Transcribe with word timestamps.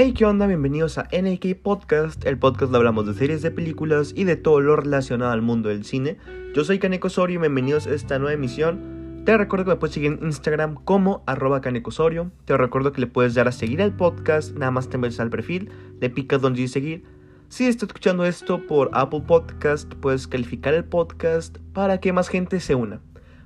Hey, 0.00 0.12
¿qué 0.12 0.24
onda? 0.24 0.46
Bienvenidos 0.46 0.96
a 0.96 1.08
NAK 1.10 1.60
Podcast, 1.60 2.24
el 2.24 2.38
podcast 2.38 2.70
donde 2.70 2.78
hablamos 2.78 3.04
de 3.08 3.14
series, 3.14 3.42
de 3.42 3.50
películas 3.50 4.12
y 4.14 4.22
de 4.22 4.36
todo 4.36 4.60
lo 4.60 4.76
relacionado 4.76 5.32
al 5.32 5.42
mundo 5.42 5.70
del 5.70 5.84
cine. 5.84 6.18
Yo 6.54 6.62
soy 6.62 6.78
Kaneko 6.78 7.08
Osorio 7.08 7.34
y 7.34 7.40
bienvenidos 7.40 7.88
a 7.88 7.94
esta 7.94 8.16
nueva 8.20 8.34
emisión. 8.34 9.24
Te 9.24 9.36
recuerdo 9.36 9.64
que 9.64 9.70
me 9.72 9.76
puedes 9.76 9.94
seguir 9.94 10.12
en 10.12 10.24
Instagram 10.24 10.76
como 10.84 11.24
arroba 11.26 11.60
Kaneko 11.60 11.88
Osorio. 11.88 12.30
Te 12.44 12.56
recuerdo 12.56 12.92
que 12.92 13.00
le 13.00 13.08
puedes 13.08 13.34
dar 13.34 13.48
a 13.48 13.50
seguir 13.50 13.82
al 13.82 13.92
podcast, 13.92 14.56
nada 14.56 14.70
más 14.70 14.88
te 14.88 14.98
metes 14.98 15.18
al 15.18 15.30
perfil, 15.30 15.68
le 16.00 16.10
picas 16.10 16.40
donde 16.40 16.68
seguir. 16.68 17.02
Si 17.48 17.66
estás 17.66 17.88
escuchando 17.88 18.24
esto 18.24 18.64
por 18.68 18.90
Apple 18.92 19.24
Podcast, 19.26 19.92
puedes 19.94 20.28
calificar 20.28 20.74
el 20.74 20.84
podcast 20.84 21.58
para 21.72 21.98
que 21.98 22.12
más 22.12 22.28
gente 22.28 22.60
se 22.60 22.76
una 22.76 23.00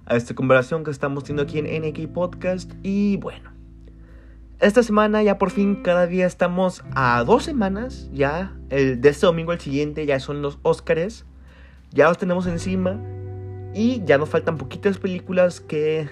a 0.05 0.16
esta 0.16 0.34
conversación 0.34 0.84
que 0.84 0.91
estamos 0.91 1.24
teniendo 1.24 1.44
aquí 1.44 1.60
en 1.60 1.82
NAK 1.82 2.12
Podcast. 2.12 2.70
Y 2.82 3.16
bueno, 3.16 3.52
esta 4.62 4.84
semana 4.84 5.24
ya 5.24 5.38
por 5.38 5.50
fin 5.50 5.82
cada 5.82 6.06
día 6.06 6.24
estamos 6.24 6.84
a 6.94 7.24
dos 7.24 7.42
semanas 7.42 8.08
ya. 8.12 8.52
El, 8.70 9.00
de 9.00 9.08
este 9.08 9.26
domingo 9.26 9.50
al 9.50 9.60
siguiente 9.60 10.06
ya 10.06 10.20
son 10.20 10.40
los 10.40 10.58
Óscares. 10.62 11.26
Ya 11.90 12.08
los 12.08 12.16
tenemos 12.16 12.46
encima. 12.46 12.98
Y 13.74 14.04
ya 14.04 14.18
nos 14.18 14.28
faltan 14.28 14.58
poquitas 14.58 14.98
películas 14.98 15.60
que 15.60 16.08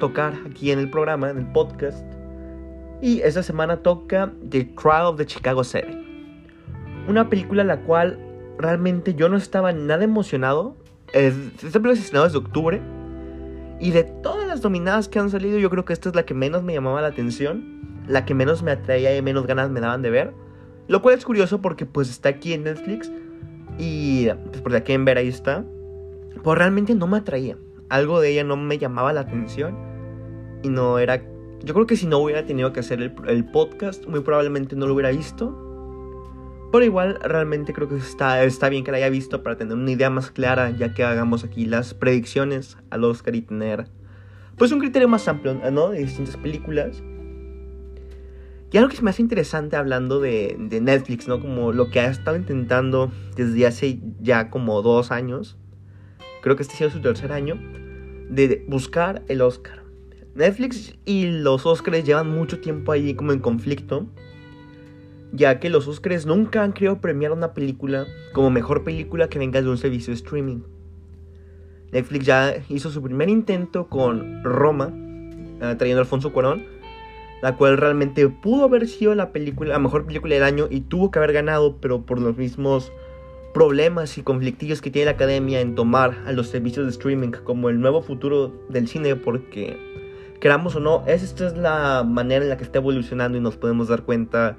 tocar 0.00 0.34
aquí 0.50 0.72
en 0.72 0.80
el 0.80 0.90
programa, 0.90 1.30
en 1.30 1.38
el 1.38 1.46
podcast. 1.52 2.04
Y 3.00 3.20
esta 3.20 3.42
semana 3.44 3.76
toca 3.76 4.32
The 4.48 4.64
Trial 4.64 5.06
of 5.06 5.16
the 5.16 5.26
Chicago 5.26 5.62
7. 5.62 5.86
Una 7.06 7.30
película 7.30 7.62
la 7.62 7.80
cual 7.82 8.18
realmente 8.58 9.14
yo 9.14 9.28
no 9.28 9.36
estaba 9.36 9.72
nada 9.72 10.02
emocionado. 10.02 10.76
Esta 11.12 11.38
película 11.60 11.92
es 11.92 12.00
estrenada 12.00 12.26
desde 12.26 12.38
octubre. 12.38 12.82
Y 13.84 13.90
de 13.90 14.02
todas 14.02 14.48
las 14.48 14.62
dominadas 14.62 15.10
que 15.10 15.18
han 15.18 15.28
salido, 15.28 15.58
yo 15.58 15.68
creo 15.68 15.84
que 15.84 15.92
esta 15.92 16.08
es 16.08 16.14
la 16.14 16.24
que 16.24 16.32
menos 16.32 16.62
me 16.62 16.72
llamaba 16.72 17.02
la 17.02 17.08
atención 17.08 17.84
la 18.06 18.24
que 18.24 18.34
menos 18.34 18.62
me 18.62 18.70
atraía 18.70 19.14
y 19.14 19.20
menos 19.20 19.46
ganas 19.46 19.70
me 19.70 19.80
daban 19.80 20.00
de 20.00 20.08
ver. 20.08 20.32
Lo 20.88 21.02
cual 21.02 21.16
es 21.16 21.24
curioso 21.24 21.60
porque 21.60 21.84
pues 21.84 22.08
está 22.08 22.30
aquí 22.30 22.54
en 22.54 22.64
Netflix 22.64 23.12
y 23.78 24.28
pues 24.28 24.62
por 24.62 24.74
aquí 24.74 24.92
en 24.92 25.04
ver 25.04 25.18
ahí 25.18 25.28
está. 25.28 25.66
Pues 26.42 26.58
realmente 26.58 26.94
no 26.94 27.06
me 27.06 27.18
atraía. 27.18 27.58
Algo 27.90 28.20
de 28.20 28.30
ella 28.30 28.44
no 28.44 28.56
me 28.56 28.78
llamaba 28.78 29.12
la 29.12 29.20
atención 29.20 29.76
y 30.62 30.68
no 30.70 30.98
era... 30.98 31.22
Yo 31.62 31.72
creo 31.72 31.86
que 31.86 31.96
si 31.96 32.06
no 32.06 32.18
hubiera 32.18 32.46
tenido 32.46 32.72
que 32.72 32.80
hacer 32.80 33.00
el 33.02 33.44
podcast, 33.50 34.06
muy 34.06 34.20
probablemente 34.20 34.76
no 34.76 34.86
lo 34.86 34.94
hubiera 34.94 35.10
visto. 35.10 35.63
Pero 36.74 36.86
igual 36.86 37.20
realmente 37.22 37.72
creo 37.72 37.88
que 37.88 37.94
está, 37.94 38.42
está 38.42 38.68
bien 38.68 38.82
que 38.82 38.90
la 38.90 38.96
haya 38.96 39.08
visto 39.08 39.44
para 39.44 39.56
tener 39.56 39.74
una 39.76 39.92
idea 39.92 40.10
más 40.10 40.32
clara 40.32 40.70
ya 40.70 40.92
que 40.92 41.04
hagamos 41.04 41.44
aquí 41.44 41.66
las 41.66 41.94
predicciones 41.94 42.76
al 42.90 43.04
Oscar 43.04 43.36
y 43.36 43.42
tener 43.42 43.86
pues 44.58 44.72
un 44.72 44.80
criterio 44.80 45.06
más 45.06 45.28
amplio, 45.28 45.54
¿no? 45.70 45.90
De 45.90 46.00
distintas 46.00 46.36
películas. 46.36 47.00
Y 48.72 48.76
algo 48.76 48.88
que 48.90 48.96
se 48.96 49.02
me 49.02 49.10
hace 49.10 49.22
interesante 49.22 49.76
hablando 49.76 50.18
de, 50.18 50.56
Netflix, 50.58 51.28
¿no? 51.28 51.38
Como 51.40 51.70
lo 51.70 51.90
que 51.92 52.00
ha 52.00 52.10
estado 52.10 52.36
intentando 52.36 53.12
desde 53.36 53.68
hace 53.68 54.00
ya 54.20 54.50
como 54.50 54.82
dos 54.82 55.12
años, 55.12 55.56
creo 56.42 56.56
que 56.56 56.64
este 56.64 56.74
ha 56.74 56.78
sido 56.78 56.90
su 56.90 57.00
tercer 57.00 57.30
año, 57.30 57.54
de 58.30 58.64
buscar 58.66 59.22
el 59.28 59.42
Oscar. 59.42 59.84
Netflix 60.34 60.98
y 61.04 61.26
los 61.26 61.66
Oscars 61.66 62.02
llevan 62.02 62.30
mucho 62.30 62.58
tiempo 62.58 62.90
ahí 62.90 63.14
como 63.14 63.30
en 63.30 63.38
conflicto, 63.38 64.08
ya 65.34 65.58
que 65.58 65.68
los 65.68 65.88
Oscars 65.88 66.26
nunca 66.26 66.62
han 66.62 66.72
querido 66.72 67.00
premiar 67.00 67.32
una 67.32 67.54
película 67.54 68.06
como 68.32 68.50
mejor 68.50 68.84
película 68.84 69.28
que 69.28 69.40
venga 69.40 69.60
de 69.60 69.68
un 69.68 69.78
servicio 69.78 70.12
de 70.12 70.16
streaming. 70.16 70.60
Netflix 71.90 72.24
ya 72.24 72.54
hizo 72.68 72.90
su 72.90 73.02
primer 73.02 73.28
intento 73.28 73.88
con 73.88 74.42
Roma, 74.44 74.92
eh, 75.60 75.74
trayendo 75.76 76.00
a 76.00 76.02
Alfonso 76.02 76.32
Cuarón, 76.32 76.64
la 77.42 77.56
cual 77.56 77.78
realmente 77.78 78.28
pudo 78.28 78.64
haber 78.64 78.86
sido 78.88 79.14
la 79.14 79.32
película, 79.32 79.72
la 79.72 79.78
mejor 79.78 80.06
película 80.06 80.34
del 80.34 80.44
año 80.44 80.68
y 80.70 80.80
tuvo 80.82 81.10
que 81.10 81.18
haber 81.18 81.32
ganado, 81.32 81.78
pero 81.80 82.06
por 82.06 82.20
los 82.20 82.36
mismos 82.36 82.92
problemas 83.52 84.18
y 84.18 84.22
conflictillos 84.22 84.80
que 84.80 84.90
tiene 84.90 85.06
la 85.06 85.12
academia 85.12 85.60
en 85.60 85.74
tomar 85.74 86.16
a 86.26 86.32
los 86.32 86.48
servicios 86.48 86.86
de 86.86 86.90
streaming 86.90 87.30
como 87.44 87.70
el 87.70 87.80
nuevo 87.80 88.02
futuro 88.02 88.52
del 88.68 88.88
cine, 88.88 89.14
porque 89.16 89.76
queramos 90.40 90.74
o 90.76 90.80
no, 90.80 91.04
esta 91.06 91.46
es 91.46 91.56
la 91.56 92.04
manera 92.06 92.44
en 92.44 92.50
la 92.50 92.56
que 92.56 92.64
está 92.64 92.78
evolucionando 92.78 93.36
y 93.38 93.40
nos 93.40 93.56
podemos 93.56 93.88
dar 93.88 94.02
cuenta 94.02 94.58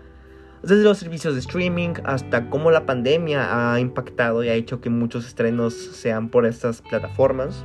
desde 0.65 0.83
los 0.83 0.97
servicios 0.97 1.35
de 1.35 1.41
streaming 1.41 1.93
hasta 2.05 2.49
cómo 2.49 2.71
la 2.71 2.87
pandemia 2.87 3.73
ha 3.73 3.79
impactado 3.79 4.43
y 4.43 4.49
ha 4.49 4.55
hecho 4.55 4.81
que 4.81 4.89
muchos 4.89 5.27
estrenos 5.27 5.75
sean 5.75 6.29
por 6.29 6.45
estas 6.45 6.81
plataformas. 6.81 7.63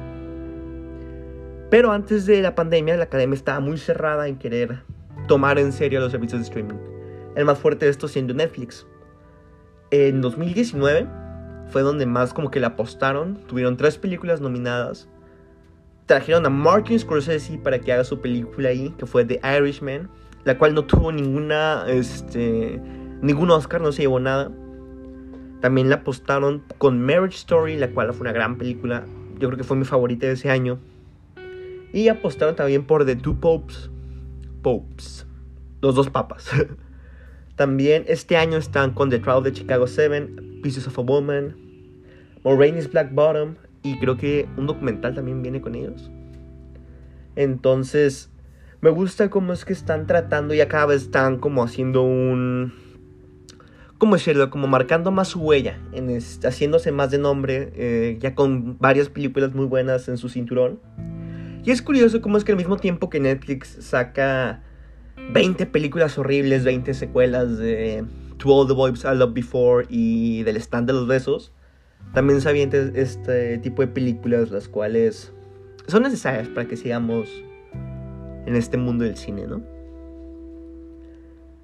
Pero 1.70 1.92
antes 1.92 2.26
de 2.26 2.42
la 2.42 2.54
pandemia, 2.54 2.96
la 2.96 3.04
academia 3.04 3.36
estaba 3.36 3.60
muy 3.60 3.78
cerrada 3.78 4.28
en 4.28 4.36
querer 4.36 4.82
tomar 5.28 5.58
en 5.58 5.72
serio 5.72 6.00
los 6.00 6.12
servicios 6.12 6.40
de 6.40 6.44
streaming. 6.44 6.76
El 7.36 7.46
más 7.46 7.58
fuerte 7.58 7.86
de 7.86 7.90
esto 7.90 8.06
siendo 8.06 8.34
Netflix. 8.34 8.86
En 9.90 10.20
2019 10.20 11.06
fue 11.68 11.80
donde 11.82 12.04
más 12.04 12.34
como 12.34 12.50
que 12.50 12.60
le 12.60 12.66
apostaron. 12.66 13.38
Tuvieron 13.46 13.78
tres 13.78 13.96
películas 13.96 14.42
nominadas. 14.42 15.08
Trajeron 16.04 16.44
a 16.44 16.50
Martin 16.50 16.98
Scorsese 16.98 17.56
para 17.58 17.78
que 17.78 17.92
haga 17.92 18.04
su 18.04 18.20
película 18.20 18.68
ahí, 18.70 18.92
que 18.98 19.06
fue 19.06 19.24
The 19.24 19.40
Irishman, 19.58 20.10
la 20.44 20.58
cual 20.58 20.74
no 20.74 20.84
tuvo 20.84 21.12
ninguna, 21.12 21.84
este, 21.88 22.80
ningún 23.22 23.50
Oscar, 23.50 23.80
no 23.80 23.92
se 23.92 24.02
llevó 24.02 24.20
nada. 24.20 24.50
También 25.60 25.88
le 25.88 25.94
apostaron 25.94 26.62
con 26.78 27.00
Marriage 27.00 27.36
Story, 27.36 27.76
la 27.76 27.90
cual 27.90 28.12
fue 28.12 28.22
una 28.22 28.32
gran 28.32 28.56
película. 28.56 29.04
Yo 29.38 29.48
creo 29.48 29.58
que 29.58 29.64
fue 29.64 29.76
mi 29.76 29.84
favorita 29.84 30.26
de 30.26 30.32
ese 30.32 30.50
año. 30.50 30.78
Y 31.92 32.08
apostaron 32.08 32.56
también 32.56 32.84
por 32.84 33.04
The 33.04 33.16
Two 33.16 33.40
Popes, 33.40 33.90
Popes. 34.62 35.26
Los 35.82 35.94
dos 35.94 36.10
papas. 36.10 36.50
También 37.56 38.04
este 38.06 38.38
año 38.38 38.56
están 38.56 38.92
con 38.92 39.10
The 39.10 39.18
Trial 39.18 39.42
de 39.42 39.52
Chicago 39.52 39.86
7, 39.86 40.60
Pieces 40.62 40.86
of 40.86 40.98
a 40.98 41.02
Woman, 41.02 41.56
Moraine's 42.42 42.90
Black 42.90 43.12
Bottom 43.12 43.56
y 43.82 43.98
creo 43.98 44.16
que 44.16 44.48
un 44.56 44.66
documental 44.66 45.14
también 45.14 45.42
viene 45.42 45.60
con 45.60 45.74
ellos. 45.74 46.10
Entonces, 47.36 48.30
me 48.80 48.90
gusta 48.90 49.28
cómo 49.28 49.52
es 49.52 49.64
que 49.64 49.72
están 49.72 50.06
tratando, 50.06 50.54
y 50.54 50.58
cada 50.66 50.86
vez 50.86 51.02
están 51.02 51.38
como 51.38 51.62
haciendo 51.62 52.02
un... 52.02 52.72
¿Cómo 53.98 54.14
decirlo? 54.14 54.48
Como 54.48 54.66
marcando 54.66 55.10
más 55.10 55.28
su 55.28 55.40
huella, 55.40 55.78
en 55.92 56.18
haciéndose 56.42 56.90
más 56.90 57.10
de 57.10 57.18
nombre, 57.18 57.70
eh, 57.74 58.16
ya 58.18 58.34
con 58.34 58.78
varias 58.78 59.10
películas 59.10 59.54
muy 59.54 59.66
buenas 59.66 60.08
en 60.08 60.16
su 60.16 60.30
cinturón. 60.30 60.80
Y 61.64 61.70
es 61.70 61.82
curioso 61.82 62.22
cómo 62.22 62.38
es 62.38 62.44
que 62.44 62.52
al 62.52 62.58
mismo 62.58 62.78
tiempo 62.78 63.10
que 63.10 63.20
Netflix 63.20 63.76
saca 63.80 64.62
20 65.32 65.66
películas 65.66 66.16
horribles, 66.16 66.64
20 66.64 66.94
secuelas 66.94 67.58
de 67.58 68.04
To 68.38 68.48
All 68.48 68.66
the 68.66 68.72
Boys 68.72 69.04
I 69.04 69.14
Loved 69.14 69.34
Before 69.34 69.86
y 69.90 70.44
del 70.44 70.56
stand 70.56 70.86
de 70.86 70.94
los 70.94 71.06
besos, 71.06 71.52
también 72.14 72.40
se 72.40 72.50
este 72.94 73.58
tipo 73.58 73.82
de 73.82 73.88
películas 73.88 74.50
las 74.50 74.66
cuales 74.66 75.32
son 75.86 76.04
necesarias 76.04 76.48
para 76.48 76.66
que 76.66 76.76
sigamos 76.76 77.28
en 78.46 78.56
este 78.56 78.76
mundo 78.76 79.04
del 79.04 79.16
cine, 79.16 79.46
¿no? 79.46 79.62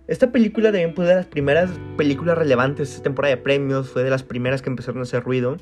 Esta 0.06 0.30
película 0.30 0.70
también 0.70 0.94
fue 0.94 1.04
de 1.04 1.16
las 1.16 1.26
primeras 1.26 1.70
películas 1.96 2.38
relevantes 2.38 2.88
de 2.88 2.94
esta 2.94 3.02
temporada 3.02 3.34
de 3.34 3.42
premios, 3.42 3.90
fue 3.90 4.04
de 4.04 4.10
las 4.10 4.22
primeras 4.22 4.62
que 4.62 4.70
empezaron 4.70 5.00
a 5.00 5.02
hacer 5.02 5.24
ruido. 5.24 5.56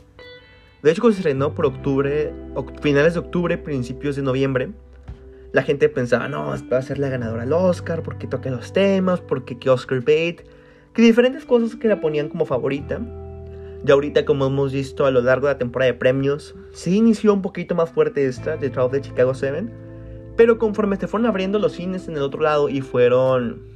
De 0.82 0.90
hecho, 0.90 1.00
cuando 1.00 1.14
se 1.14 1.20
estrenó 1.20 1.54
por 1.54 1.64
octubre, 1.64 2.30
finales 2.82 3.14
de 3.14 3.20
octubre, 3.20 3.56
principios 3.56 4.16
de 4.16 4.22
noviembre, 4.22 4.68
la 5.52 5.62
gente 5.62 5.88
pensaba, 5.88 6.28
no, 6.28 6.54
va 6.70 6.78
a 6.78 6.82
ser 6.82 6.98
la 6.98 7.08
ganadora 7.08 7.44
al 7.44 7.52
Oscar, 7.54 8.02
porque 8.02 8.26
toca 8.26 8.50
los 8.50 8.74
temas, 8.74 9.22
porque 9.22 9.58
que 9.58 9.70
Oscar 9.70 10.02
bait, 10.02 10.42
que 10.92 11.00
diferentes 11.00 11.46
cosas 11.46 11.76
que 11.76 11.88
la 11.88 12.02
ponían 12.02 12.28
como 12.28 12.44
favorita. 12.44 13.00
Y 13.86 13.90
ahorita, 13.90 14.26
como 14.26 14.46
hemos 14.46 14.72
visto 14.74 15.06
a 15.06 15.10
lo 15.10 15.22
largo 15.22 15.46
de 15.46 15.54
la 15.54 15.58
temporada 15.58 15.90
de 15.90 15.98
premios, 15.98 16.54
sí 16.72 16.96
inició 16.96 17.32
un 17.32 17.40
poquito 17.40 17.74
más 17.74 17.90
fuerte 17.90 18.26
esta, 18.26 18.58
The 18.58 18.68
Trial 18.68 18.90
de 18.90 19.00
Chicago 19.00 19.32
7, 19.32 19.64
pero 20.36 20.58
conforme 20.58 20.96
se 20.96 21.06
fueron 21.06 21.26
abriendo 21.26 21.58
los 21.58 21.72
cines 21.72 22.08
en 22.08 22.16
el 22.16 22.22
otro 22.22 22.40
lado 22.40 22.68
y 22.68 22.80
fueron 22.80 23.74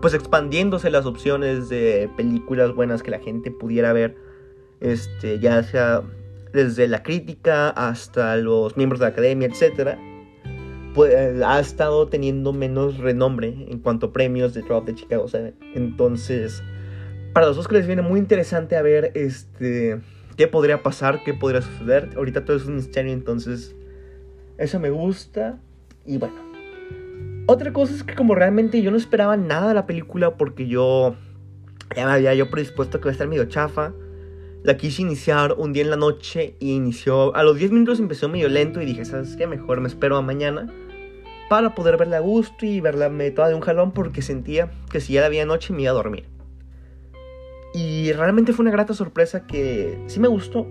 pues 0.00 0.14
expandiéndose 0.14 0.90
las 0.90 1.06
opciones 1.06 1.68
de 1.68 2.08
películas 2.16 2.74
buenas 2.74 3.02
que 3.02 3.10
la 3.10 3.18
gente 3.18 3.50
pudiera 3.50 3.92
ver, 3.92 4.16
este, 4.80 5.38
ya 5.38 5.62
sea 5.62 6.02
desde 6.52 6.86
la 6.86 7.02
crítica 7.02 7.70
hasta 7.70 8.36
los 8.36 8.76
miembros 8.76 9.00
de 9.00 9.06
la 9.06 9.10
academia, 9.10 9.48
etc., 9.48 9.98
pues, 10.94 11.14
ha 11.42 11.60
estado 11.60 12.08
teniendo 12.08 12.52
menos 12.52 12.98
renombre 12.98 13.48
en 13.68 13.80
cuanto 13.80 14.06
a 14.06 14.12
premios 14.12 14.54
de 14.54 14.62
Drop 14.62 14.86
de 14.86 14.94
Chicago 14.94 15.26
Entonces, 15.74 16.62
para 17.34 17.46
los 17.46 17.58
Oscars 17.58 17.86
viene 17.86 18.00
muy 18.00 18.18
interesante 18.18 18.76
a 18.76 18.82
ver 18.82 19.12
este, 19.14 20.00
qué 20.36 20.46
podría 20.46 20.82
pasar, 20.82 21.22
qué 21.22 21.34
podría 21.34 21.60
suceder. 21.60 22.10
Ahorita 22.16 22.46
todo 22.46 22.56
es 22.56 22.64
un 22.64 22.76
misterio, 22.76 23.12
entonces 23.12 23.76
eso 24.58 24.80
me 24.80 24.90
gusta. 24.90 25.58
Y 26.04 26.18
bueno, 26.18 26.36
otra 27.46 27.72
cosa 27.72 27.94
es 27.94 28.02
que 28.02 28.14
como 28.14 28.34
realmente 28.34 28.82
yo 28.82 28.90
no 28.90 28.96
esperaba 28.96 29.36
nada 29.36 29.68
de 29.68 29.74
la 29.74 29.86
película 29.86 30.36
porque 30.36 30.66
yo 30.66 31.14
ya 31.94 32.06
me 32.06 32.12
había 32.12 32.34
yo 32.34 32.50
predispuesto 32.50 32.98
que 32.98 33.04
va 33.04 33.10
a 33.10 33.12
estar 33.12 33.28
medio 33.28 33.44
chafa. 33.44 33.92
La 34.62 34.76
quise 34.76 35.02
iniciar 35.02 35.52
un 35.52 35.72
día 35.72 35.84
en 35.84 35.90
la 35.90 35.96
noche 35.96 36.56
y 36.58 36.72
inició. 36.72 37.34
A 37.36 37.44
los 37.44 37.56
10 37.56 37.70
minutos 37.70 38.00
empezó 38.00 38.28
medio 38.28 38.48
lento 38.48 38.80
y 38.80 38.84
dije, 38.84 39.04
¿sabes 39.04 39.36
qué? 39.36 39.46
Mejor 39.46 39.80
me 39.80 39.86
espero 39.86 40.16
a 40.16 40.22
mañana. 40.22 40.72
para 41.48 41.76
poder 41.76 41.96
verla 41.96 42.16
a 42.16 42.20
gusto 42.20 42.66
y 42.66 42.80
verla 42.80 43.08
toda 43.32 43.48
de 43.48 43.54
un 43.54 43.60
jalón 43.60 43.92
porque 43.92 44.20
sentía 44.22 44.68
que 44.90 45.00
si 45.00 45.12
ya 45.12 45.20
la 45.20 45.26
había 45.26 45.46
noche 45.46 45.72
me 45.72 45.82
iba 45.82 45.92
a 45.92 45.94
dormir. 45.94 46.24
Y 47.72 48.10
realmente 48.12 48.52
fue 48.52 48.64
una 48.64 48.72
grata 48.72 48.94
sorpresa 48.94 49.46
que 49.46 49.96
sí 50.08 50.18
me 50.18 50.26
gustó. 50.26 50.66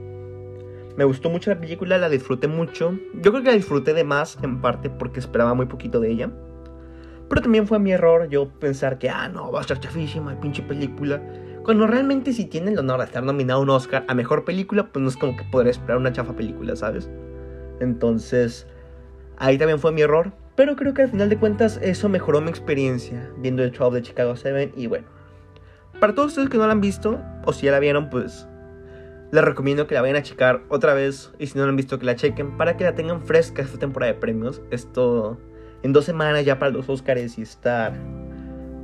Me 0.98 1.04
gustó 1.04 1.30
mucho 1.30 1.50
la 1.50 1.60
película, 1.60 1.98
la 1.98 2.08
disfruté 2.08 2.48
mucho. 2.48 2.98
Yo 3.16 3.32
creo 3.32 3.44
que 3.44 3.50
la 3.50 3.56
disfruté 3.56 3.94
de 3.94 4.06
más 4.06 4.38
en 4.42 4.62
parte 4.62 4.90
porque 4.90 5.20
esperaba 5.20 5.54
muy 5.54 5.66
poquito 5.66 6.00
de 6.00 6.10
ella. 6.10 6.32
Pero 7.28 7.42
también 7.42 7.68
fue 7.68 7.80
mi 7.80 7.92
error 7.92 8.30
yo 8.30 8.48
pensar 8.48 8.98
que, 8.98 9.10
ah, 9.10 9.28
no, 9.28 9.52
va 9.52 9.60
a 9.60 9.62
estar 9.62 9.80
chafísima, 9.80 10.40
pinche 10.40 10.62
película. 10.62 11.22
Cuando 11.64 11.86
realmente 11.88 12.32
si 12.32 12.46
tiene 12.46 12.72
el 12.72 12.80
honor 12.80 13.00
de 13.00 13.06
estar 13.06 13.24
nominado 13.24 13.60
a 13.60 13.64
un 13.64 13.70
Oscar 13.72 14.06
a 14.08 14.14
Mejor 14.14 14.46
Película, 14.46 14.88
pues 14.88 15.02
no 15.04 15.10
es 15.10 15.18
como 15.18 15.36
que 15.36 15.44
podré 15.52 15.72
esperar 15.72 15.98
una 15.98 16.14
chafa 16.14 16.34
película, 16.34 16.76
¿sabes? 16.76 17.10
Entonces, 17.80 18.68
ahí 19.38 19.58
también 19.58 19.80
fue 19.80 19.92
mi 19.92 20.02
error. 20.02 20.32
Pero 20.56 20.78
creo 20.78 20.94
que 20.94 21.02
al 21.02 21.10
final 21.10 21.28
de 21.28 21.38
cuentas 21.38 21.78
eso 21.82 22.08
mejoró 22.08 22.40
mi 22.40 22.50
experiencia 22.50 23.30
viendo 23.40 23.64
el 23.64 23.72
12 23.72 23.96
de 23.96 24.02
Chicago 24.02 24.36
7 24.38 24.72
y 24.78 24.88
bueno. 24.88 25.08
Para 26.00 26.16
todos 26.16 26.30
ustedes 26.30 26.50
que 26.50 26.58
no 26.58 26.66
la 26.66 26.72
han 26.72 26.82
visto, 26.82 27.20
o 27.46 27.52
si 27.52 27.66
ya 27.66 27.72
la 27.72 27.80
vieron, 27.80 28.10
pues 28.10 28.48
les 29.32 29.44
recomiendo 29.44 29.88
que 29.88 29.96
la 29.96 30.02
vayan 30.02 30.18
a 30.18 30.24
checar 30.24 30.64
otra 30.70 30.94
vez 30.94 31.32
y 31.40 31.48
si 31.48 31.58
no 31.58 31.66
la 31.66 31.70
han 31.70 31.76
visto 31.76 32.00
que 32.00 32.06
la 32.06 32.16
chequen 32.16 32.58
para 32.58 32.78
que 32.78 32.84
la 32.84 32.96
tengan 32.96 33.22
fresca 33.22 33.62
esta 33.62 33.78
temporada 33.78 34.14
de 34.14 34.20
premios. 34.20 34.62
Esto 34.72 35.38
en 35.84 35.94
dos 35.94 36.06
semanas 36.06 36.46
ya 36.46 36.58
para 36.60 36.72
los 36.72 36.90
Oscars 36.90 37.38
y 37.38 37.42
estar 37.42 37.94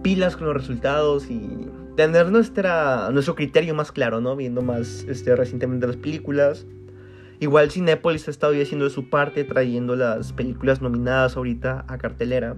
pilas 0.02 0.36
con 0.36 0.48
los 0.48 0.56
resultados 0.56 1.30
y 1.30 1.70
tener 1.96 2.32
nuestra, 2.32 3.10
nuestro 3.12 3.36
criterio 3.36 3.76
más 3.76 3.92
claro, 3.92 4.22
¿no? 4.22 4.36
Viendo 4.36 4.62
más 4.62 5.06
este, 5.08 5.36
recientemente 5.36 5.88
las 5.88 5.98
películas. 5.98 6.66
Igual 7.40 7.72
Cinepolis 7.72 8.28
ha 8.28 8.32
estado 8.32 8.54
haciendo 8.54 8.86
de 8.86 8.92
su 8.92 9.10
parte, 9.10 9.44
trayendo 9.44 9.96
las 9.96 10.32
películas 10.34 10.82
nominadas 10.82 11.38
ahorita 11.38 11.86
a 11.88 11.98
cartelera. 11.98 12.58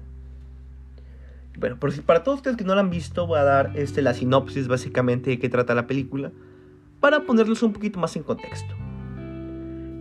Bueno, 1.58 1.78
por 1.80 1.92
si 1.92 2.02
para 2.02 2.24
todos 2.24 2.40
ustedes 2.40 2.58
que 2.58 2.64
no 2.64 2.76
la 2.76 2.82
han 2.82 2.90
visto, 2.90 3.28
voy 3.28 3.40
a 3.40 3.44
dar 3.44 3.72
este, 3.76 4.02
la 4.02 4.14
sinopsis 4.14 4.68
básicamente 4.68 5.30
de 5.30 5.40
qué 5.40 5.50
trata 5.50 5.76
la 5.76 5.88
película, 5.88 6.32
para 7.04 7.26
ponerlos 7.26 7.62
un 7.64 7.74
poquito 7.74 8.00
más 8.00 8.16
en 8.16 8.24
contexto. 8.24 8.74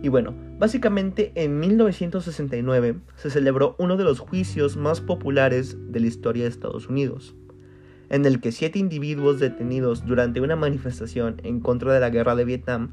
Y 0.01 0.07
bueno, 0.07 0.33
básicamente 0.57 1.33
en 1.35 1.59
1969 1.59 2.95
se 3.17 3.29
celebró 3.29 3.75
uno 3.77 3.97
de 3.97 4.05
los 4.05 4.19
juicios 4.19 4.77
más 4.77 5.01
populares 5.01 5.75
de 5.91 5.99
la 5.99 6.07
historia 6.07 6.43
de 6.43 6.49
Estados 6.49 6.87
Unidos 6.87 7.35
en 8.09 8.25
el 8.25 8.39
que 8.39 8.51
siete 8.51 8.79
individuos 8.79 9.39
detenidos 9.39 10.05
durante 10.05 10.39
una 10.39 10.55
manifestación 10.55 11.41
en 11.43 11.59
contra 11.59 11.93
de 11.93 11.99
la 11.99 12.09
guerra 12.09 12.35
de 12.35 12.45
Vietnam 12.45 12.91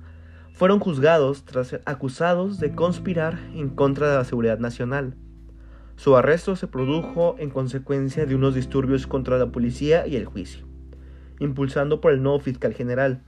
fueron 0.54 0.80
juzgados 0.80 1.44
tras 1.44 1.68
ser 1.68 1.82
acusados 1.84 2.58
de 2.58 2.74
conspirar 2.74 3.38
en 3.54 3.68
contra 3.68 4.10
de 4.10 4.16
la 4.16 4.24
seguridad 4.24 4.58
nacional. 4.58 5.14
Su 5.96 6.16
arresto 6.16 6.56
se 6.56 6.66
produjo 6.66 7.36
en 7.38 7.50
consecuencia 7.50 8.24
de 8.24 8.34
unos 8.34 8.54
disturbios 8.54 9.06
contra 9.06 9.38
la 9.38 9.52
policía 9.52 10.06
y 10.06 10.16
el 10.16 10.24
juicio, 10.24 10.66
impulsando 11.38 12.00
por 12.00 12.12
el 12.12 12.22
nuevo 12.22 12.40
fiscal 12.40 12.72
general. 12.72 13.22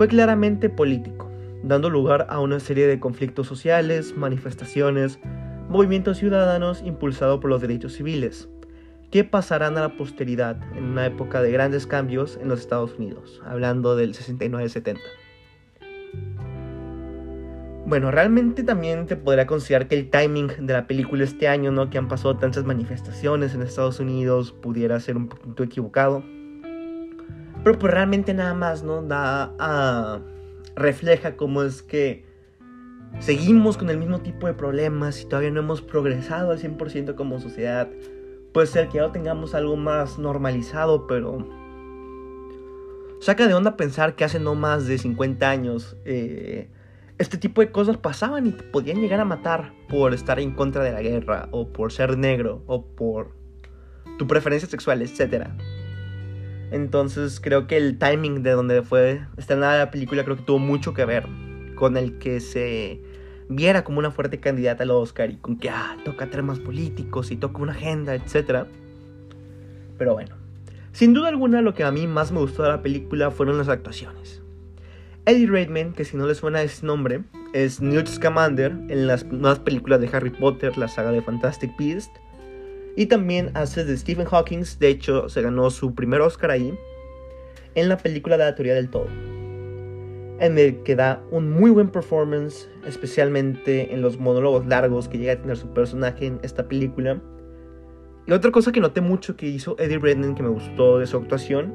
Fue 0.00 0.08
claramente 0.08 0.70
político, 0.70 1.30
dando 1.62 1.90
lugar 1.90 2.26
a 2.30 2.40
una 2.40 2.58
serie 2.58 2.86
de 2.86 2.98
conflictos 2.98 3.46
sociales, 3.46 4.16
manifestaciones, 4.16 5.18
movimientos 5.68 6.16
ciudadanos 6.16 6.82
impulsados 6.82 7.38
por 7.38 7.50
los 7.50 7.60
derechos 7.60 7.92
civiles 7.92 8.48
¿Qué 9.10 9.24
pasarán 9.24 9.76
a 9.76 9.82
la 9.82 9.96
posteridad 9.98 10.56
en 10.74 10.84
una 10.84 11.04
época 11.04 11.42
de 11.42 11.52
grandes 11.52 11.86
cambios 11.86 12.38
en 12.40 12.48
los 12.48 12.60
Estados 12.60 12.94
Unidos, 12.98 13.42
hablando 13.44 13.94
del 13.94 14.14
69-70. 14.14 14.96
Bueno, 17.84 18.10
realmente 18.10 18.62
también 18.62 19.04
te 19.04 19.16
podría 19.16 19.46
considerar 19.46 19.86
que 19.86 19.96
el 19.96 20.08
timing 20.08 20.48
de 20.60 20.72
la 20.72 20.86
película 20.86 21.24
este 21.24 21.46
año, 21.46 21.72
¿no? 21.72 21.90
Que 21.90 21.98
han 21.98 22.08
pasado 22.08 22.38
tantas 22.38 22.64
manifestaciones 22.64 23.54
en 23.54 23.60
Estados 23.60 24.00
Unidos, 24.00 24.52
pudiera 24.62 24.98
ser 24.98 25.18
un 25.18 25.28
poquito 25.28 25.62
equivocado. 25.62 26.24
Pero 27.62 27.78
pues 27.78 27.92
realmente 27.92 28.34
nada 28.34 28.54
más, 28.54 28.82
¿no? 28.82 29.02
Da 29.02 29.54
a... 29.58 30.20
refleja 30.76 31.36
cómo 31.36 31.62
es 31.62 31.82
que 31.82 32.24
seguimos 33.18 33.76
con 33.76 33.90
el 33.90 33.98
mismo 33.98 34.20
tipo 34.20 34.46
de 34.46 34.54
problemas 34.54 35.20
y 35.20 35.24
todavía 35.26 35.50
no 35.50 35.60
hemos 35.60 35.82
progresado 35.82 36.52
al 36.52 36.58
100% 36.58 37.14
como 37.16 37.40
sociedad 37.40 37.88
puede 38.52 38.66
ser 38.66 38.88
que 38.88 38.98
ya 38.98 39.12
tengamos 39.12 39.54
algo 39.54 39.76
más 39.76 40.18
normalizado, 40.18 41.06
pero 41.06 41.46
saca 43.20 43.46
de 43.46 43.54
onda 43.54 43.76
pensar 43.76 44.16
que 44.16 44.24
hace 44.24 44.40
no 44.40 44.54
más 44.54 44.86
de 44.86 44.98
50 44.98 45.48
años 45.48 45.96
eh, 46.04 46.68
este 47.18 47.36
tipo 47.36 47.60
de 47.60 47.70
cosas 47.70 47.96
pasaban 47.98 48.46
y 48.46 48.52
te 48.52 48.62
podían 48.62 49.00
llegar 49.00 49.20
a 49.20 49.24
matar 49.24 49.72
por 49.88 50.14
estar 50.14 50.40
en 50.40 50.52
contra 50.52 50.82
de 50.82 50.92
la 50.92 51.02
guerra, 51.02 51.48
o 51.50 51.68
por 51.68 51.92
ser 51.92 52.16
negro, 52.16 52.62
o 52.66 52.86
por 52.86 53.32
tu 54.18 54.26
preferencia 54.26 54.68
sexual, 54.68 55.02
etc. 55.02 55.48
Entonces 56.70 57.40
creo 57.40 57.66
que 57.66 57.76
el 57.76 57.98
timing 57.98 58.42
de 58.42 58.52
donde 58.52 58.82
fue 58.82 59.22
estrenada 59.36 59.78
la 59.78 59.90
película 59.90 60.24
creo 60.24 60.36
que 60.36 60.42
tuvo 60.42 60.58
mucho 60.58 60.94
que 60.94 61.04
ver 61.04 61.26
con 61.74 61.96
el 61.96 62.18
que 62.18 62.40
se 62.40 63.00
viera 63.48 63.82
como 63.82 63.98
una 63.98 64.10
fuerte 64.12 64.38
candidata 64.38 64.84
al 64.84 64.92
Oscar 64.92 65.30
y 65.30 65.36
con 65.36 65.56
que, 65.56 65.70
ah, 65.70 65.96
toca 66.04 66.30
temas 66.30 66.60
políticos 66.60 67.30
y 67.32 67.36
toca 67.36 67.60
una 67.60 67.72
agenda, 67.72 68.14
etc. 68.14 68.66
Pero 69.98 70.14
bueno, 70.14 70.36
sin 70.92 71.12
duda 71.14 71.28
alguna 71.28 71.60
lo 71.60 71.74
que 71.74 71.82
a 71.82 71.90
mí 71.90 72.06
más 72.06 72.30
me 72.30 72.38
gustó 72.38 72.62
de 72.62 72.68
la 72.68 72.82
película 72.82 73.30
fueron 73.30 73.58
las 73.58 73.68
actuaciones. 73.68 74.40
Eddie 75.26 75.46
Redmayne, 75.46 75.92
que 75.92 76.04
si 76.04 76.16
no 76.16 76.26
le 76.26 76.34
suena 76.34 76.62
ese 76.62 76.86
nombre, 76.86 77.22
es 77.52 77.80
Newt 77.80 78.06
Scamander 78.06 78.72
en 78.88 79.06
las 79.06 79.24
nuevas 79.26 79.58
películas 79.58 80.00
de 80.00 80.08
Harry 80.12 80.30
Potter, 80.30 80.78
la 80.78 80.88
saga 80.88 81.10
de 81.10 81.20
Fantastic 81.20 81.76
Beast. 81.76 82.10
Y 83.00 83.06
también 83.06 83.50
hace 83.54 83.82
de 83.82 83.96
Stephen 83.96 84.26
Hawking, 84.26 84.62
de 84.78 84.88
hecho 84.88 85.30
se 85.30 85.40
ganó 85.40 85.70
su 85.70 85.94
primer 85.94 86.20
Oscar 86.20 86.50
ahí, 86.50 86.78
en 87.74 87.88
la 87.88 87.96
película 87.96 88.36
de 88.36 88.44
la 88.44 88.54
teoría 88.54 88.74
del 88.74 88.90
todo 88.90 89.06
en 90.38 90.58
el 90.58 90.82
que 90.82 90.96
da 90.96 91.22
un 91.30 91.50
muy 91.50 91.70
buen 91.70 91.88
performance, 91.88 92.68
especialmente 92.86 93.94
en 93.94 94.02
los 94.02 94.18
monólogos 94.18 94.66
largos 94.66 95.08
que 95.08 95.16
llega 95.16 95.32
a 95.32 95.40
tener 95.40 95.56
su 95.56 95.72
personaje 95.72 96.26
en 96.26 96.40
esta 96.42 96.68
película. 96.68 97.22
Y 98.26 98.32
otra 98.32 98.50
cosa 98.50 98.70
que 98.70 98.80
noté 98.80 99.00
mucho 99.00 99.34
que 99.34 99.46
hizo 99.46 99.76
Eddie 99.78 99.98
Redmayne 99.98 100.34
que 100.34 100.42
me 100.42 100.50
gustó 100.50 100.98
de 100.98 101.06
su 101.06 101.16
actuación 101.16 101.72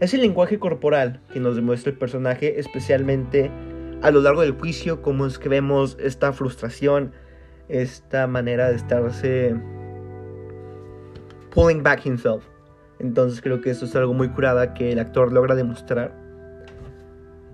es 0.00 0.14
el 0.14 0.22
lenguaje 0.22 0.58
corporal 0.58 1.20
que 1.32 1.38
nos 1.38 1.54
demuestra 1.54 1.92
el 1.92 1.98
personaje, 1.98 2.58
especialmente 2.58 3.52
a 4.02 4.10
lo 4.10 4.20
largo 4.20 4.40
del 4.40 4.58
juicio, 4.58 5.00
como 5.00 5.26
es 5.26 5.38
que 5.38 5.48
vemos 5.48 5.96
esta 6.00 6.32
frustración, 6.32 7.12
esta 7.68 8.26
manera 8.26 8.70
de 8.70 8.76
estarse 8.76 9.54
pulling 11.54 11.82
back 11.82 12.04
himself. 12.04 12.44
Entonces 12.98 13.40
creo 13.40 13.60
que 13.60 13.70
eso 13.70 13.84
es 13.84 13.96
algo 13.96 14.12
muy 14.14 14.28
curada 14.28 14.74
que 14.74 14.92
el 14.92 14.98
actor 14.98 15.32
logra 15.32 15.54
demostrar. 15.54 16.14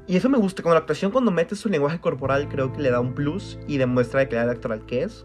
Y 0.06 0.16
eso 0.16 0.28
me 0.28 0.38
gusta, 0.38 0.62
con 0.62 0.72
la 0.72 0.78
actuación 0.78 1.12
cuando 1.12 1.30
mete 1.30 1.54
su 1.54 1.68
lenguaje 1.68 2.00
corporal 2.00 2.48
creo 2.48 2.72
que 2.72 2.82
le 2.82 2.90
da 2.90 2.98
un 2.98 3.14
plus 3.14 3.58
y 3.68 3.78
demuestra 3.78 4.20
la 4.22 4.28
calidad 4.28 4.50
actoral 4.50 4.84
que 4.86 5.04
es. 5.04 5.24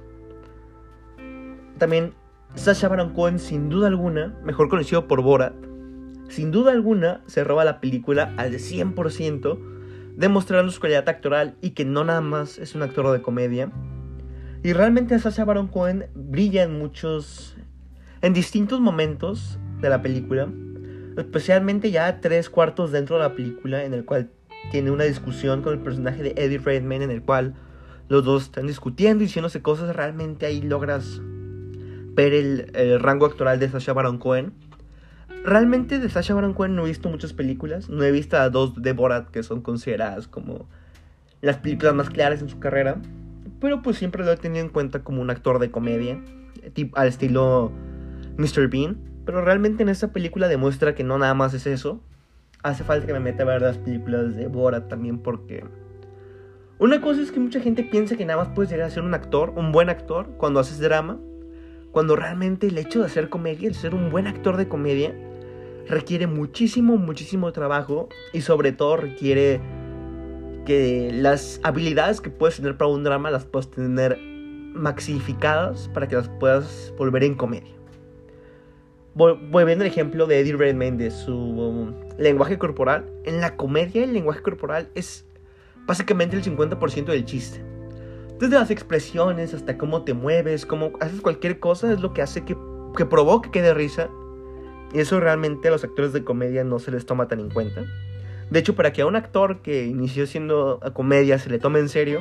También 1.78 2.14
Sasha 2.54 2.88
Baron 2.88 3.14
Cohen 3.14 3.40
sin 3.40 3.70
duda 3.70 3.88
alguna, 3.88 4.38
mejor 4.44 4.70
conocido 4.70 5.08
por 5.08 5.22
Borat, 5.22 5.54
sin 6.30 6.52
duda 6.52 6.72
alguna 6.72 7.22
se 7.26 7.44
roba 7.44 7.66
la 7.66 7.82
película 7.82 8.34
al 8.38 8.54
100%, 8.54 9.60
demostrando 10.16 10.72
su 10.72 10.80
calidad 10.80 11.08
actoral 11.10 11.56
y 11.62 11.72
que 11.72 11.86
no 11.86 12.04
nada 12.04 12.22
más 12.22 12.58
es 12.58 12.76
un 12.76 12.84
actor 12.84 13.12
de 13.12 13.22
comedia. 13.22 13.72
Y 14.64 14.74
realmente 14.74 15.18
Sasha 15.20 15.46
Baron 15.46 15.68
Cohen 15.68 16.08
brilla 16.16 16.64
en 16.64 16.80
muchos, 16.80 17.56
en 18.26 18.34
distintos 18.34 18.82
momentos 18.82 19.60
de 19.82 19.88
la 19.88 20.02
película, 20.02 20.50
especialmente 21.16 21.92
ya 21.92 22.22
tres 22.22 22.50
cuartos 22.50 22.92
dentro 22.92 23.18
de 23.18 23.22
la 23.22 23.36
película 23.36 23.84
en 23.84 23.94
el 23.94 24.04
cual 24.04 24.32
tiene 24.72 24.90
una 24.90 25.04
discusión 25.04 25.62
con 25.62 25.74
el 25.74 25.80
personaje 25.80 26.24
de 26.24 26.34
Eddie 26.36 26.58
Redmayne 26.58 27.06
en 27.06 27.12
el 27.12 27.22
cual 27.22 27.54
los 28.10 28.26
dos 28.26 28.46
están 28.46 28.66
discutiendo 28.66 29.24
y 29.24 29.28
diciéndose 29.28 29.62
cosas, 29.62 29.96
realmente 29.96 30.48
ahí 30.48 30.64
logras 30.64 31.22
ver 31.22 32.34
el, 32.34 33.00
rango 33.00 33.28
actoral 33.28 33.60
de 33.60 33.70
Sasha 33.70 33.94
Baron 33.94 34.18
Cohen. 34.18 34.54
Realmente 35.44 36.00
de 36.00 36.10
Sasha 36.10 36.34
Baron 36.34 36.56
Cohen 36.56 36.76
no 36.76 36.86
he 36.86 36.90
visto 36.90 37.10
muchas 37.10 37.32
películas, 37.32 37.90
no 37.90 38.04
he 38.04 38.12
visto 38.12 38.38
a 38.38 38.50
dos 38.50 38.82
de 38.82 38.94
Borat 38.94 39.30
que 39.30 39.44
son 39.44 39.62
consideradas 39.62 40.28
como 40.28 40.68
las 41.42 41.58
películas 41.58 41.94
más 41.94 42.10
claras 42.10 42.42
en 42.42 42.50
su 42.50 42.58
carrera, 42.58 43.00
pero 43.62 43.84
pues 43.84 44.00
siempre 44.00 44.26
lo 44.26 44.32
he 44.32 44.38
tenido 44.38 44.66
en 44.66 44.72
cuenta 44.72 45.04
como 45.04 45.22
un 45.22 45.30
actor 45.30 45.60
de 45.60 45.70
comedia, 45.70 46.20
al 46.96 47.08
estilo 47.08 47.72
Mr. 48.38 48.68
Bean, 48.70 48.98
pero 49.26 49.42
realmente 49.42 49.84
en 49.84 49.90
esta 49.90 50.12
película 50.12 50.48
demuestra 50.48 50.96
que 50.96 51.04
no 51.04 51.18
nada 51.18 51.34
más 51.34 51.54
es 51.54 51.68
eso, 51.68 52.02
hace 52.64 52.84
falta 52.84 53.08
que 53.08 53.14
me 53.14 53.20
meta 53.20 53.44
a 53.44 53.46
ver 53.46 53.62
las 53.62 53.78
películas 53.78 54.36
de 54.36 54.48
Borat 54.48 54.88
también 54.88 55.20
porque... 55.20 55.64
Una 56.78 57.00
cosa 57.00 57.22
es 57.22 57.32
que 57.32 57.40
mucha 57.40 57.62
gente 57.62 57.84
piensa 57.84 58.18
que 58.18 58.26
nada 58.26 58.44
más 58.44 58.54
puedes 58.54 58.70
llegar 58.70 58.88
a 58.88 58.90
ser 58.90 59.04
un 59.04 59.14
actor, 59.14 59.54
un 59.56 59.72
buen 59.72 59.90
actor, 59.90 60.28
cuando 60.38 60.60
haces 60.60 60.80
drama, 60.80 61.20
cuando 61.92 62.18
realmente 62.18 62.68
el 62.68 62.78
hecho 62.78 63.00
de 63.00 63.06
hacer 63.06 63.30
comedia, 63.30 63.70
el 63.70 63.76
ser 63.76 63.96
un 63.96 64.10
buen 64.10 64.28
actor 64.28 64.58
de 64.58 64.68
comedia, 64.68 65.16
requiere 65.88 66.28
muchísimo, 66.28 66.98
muchísimo 66.98 67.52
trabajo 67.54 68.10
y 68.34 68.42
sobre 68.42 68.74
todo 68.74 68.98
requiere 68.98 69.62
que 70.66 71.12
las 71.14 71.62
habilidades 71.64 72.20
que 72.20 72.30
puedes 72.30 72.58
tener 72.58 72.76
para 72.76 72.90
un 72.90 73.04
drama 73.04 73.32
las 73.32 73.46
puedes 73.46 73.70
tener 73.70 74.20
maxificadas 74.74 75.90
para 75.94 76.08
que 76.08 76.16
las 76.16 76.28
puedas 76.28 76.94
volver 76.98 77.24
en 77.24 77.36
comedia. 77.36 77.74
Volviendo 79.16 79.86
al 79.86 79.90
ejemplo 79.90 80.28
de 80.28 80.42
Eddie 80.42 80.58
Redmayne 80.58 80.98
de 80.98 81.10
su 81.10 81.34
um, 81.34 81.94
lenguaje 82.18 82.58
corporal, 82.58 83.10
en 83.24 83.40
la 83.40 83.56
comedia 83.56 84.04
el 84.04 84.12
lenguaje 84.12 84.42
corporal 84.42 84.90
es 84.94 85.26
básicamente 85.86 86.36
el 86.36 86.44
50% 86.44 87.06
del 87.06 87.24
chiste. 87.24 87.64
Desde 88.42 88.56
las 88.56 88.72
expresiones 88.72 89.54
hasta 89.54 89.78
cómo 89.78 90.04
te 90.04 90.14
mueves, 90.14 90.66
cómo 90.66 90.92
haces 91.00 91.22
cualquier 91.22 91.62
cosa 91.62 91.94
es 91.94 92.02
lo 92.02 92.14
que 92.14 92.22
hace 92.22 92.44
que, 92.44 92.58
que 92.98 93.06
provoque 93.06 93.52
que 93.52 93.62
dé 93.62 93.74
risa. 93.74 94.10
Y 94.94 95.00
eso 95.00 95.22
realmente 95.22 95.70
a 95.70 95.72
los 95.72 95.86
actores 95.86 96.12
de 96.12 96.26
comedia 96.26 96.66
no 96.66 96.80
se 96.80 96.92
les 96.92 97.06
toma 97.06 97.30
tan 97.30 97.40
en 97.40 97.50
cuenta. 97.50 97.86
De 98.50 98.60
hecho, 98.60 98.76
para 98.76 98.92
que 98.92 99.02
a 99.02 99.06
un 99.06 99.16
actor 99.16 99.62
que 99.62 99.86
inició 99.86 100.28
siendo 100.28 100.80
a 100.84 100.92
comedia 100.92 101.40
se 101.40 101.50
le 101.50 101.58
tome 101.58 101.80
en 101.80 101.88
serio, 101.88 102.20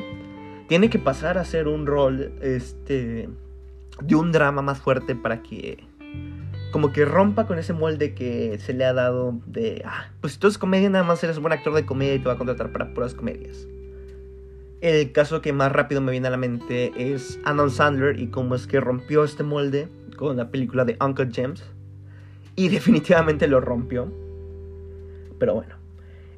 tiene 0.68 0.90
que 0.90 1.00
pasar 1.00 1.38
a 1.38 1.44
ser 1.44 1.66
un 1.66 1.86
rol 1.86 2.32
este, 2.40 3.28
de 4.00 4.14
un 4.14 4.30
drama 4.30 4.62
más 4.62 4.78
fuerte 4.78 5.16
para 5.16 5.42
que 5.42 5.84
como 6.74 6.90
que 6.90 7.04
rompa 7.04 7.46
con 7.46 7.56
ese 7.60 7.72
molde 7.72 8.14
que 8.14 8.58
se 8.58 8.74
le 8.74 8.84
ha 8.84 8.92
dado 8.92 9.38
de, 9.46 9.84
ah, 9.86 10.08
pues 10.20 10.32
si 10.32 10.40
tú 10.40 10.48
eres 10.48 10.58
comedia, 10.58 10.90
nada 10.90 11.04
más 11.04 11.22
eres 11.22 11.36
un 11.36 11.44
buen 11.44 11.52
actor 11.52 11.72
de 11.72 11.86
comedia 11.86 12.16
y 12.16 12.18
te 12.18 12.24
va 12.24 12.32
a 12.32 12.36
contratar 12.36 12.72
para 12.72 12.92
puras 12.92 13.14
comedias. 13.14 13.68
El 14.80 15.12
caso 15.12 15.40
que 15.40 15.52
más 15.52 15.70
rápido 15.70 16.00
me 16.00 16.10
viene 16.10 16.26
a 16.26 16.32
la 16.32 16.36
mente 16.36 16.92
es 16.96 17.38
Anon 17.44 17.70
Sandler 17.70 18.18
y 18.18 18.26
cómo 18.26 18.56
es 18.56 18.66
que 18.66 18.80
rompió 18.80 19.22
este 19.22 19.44
molde 19.44 19.86
con 20.16 20.36
la 20.36 20.50
película 20.50 20.84
de 20.84 20.96
Uncle 21.00 21.28
James. 21.32 21.62
Y 22.56 22.68
definitivamente 22.70 23.46
lo 23.46 23.60
rompió. 23.60 24.12
Pero 25.38 25.54
bueno. 25.54 25.76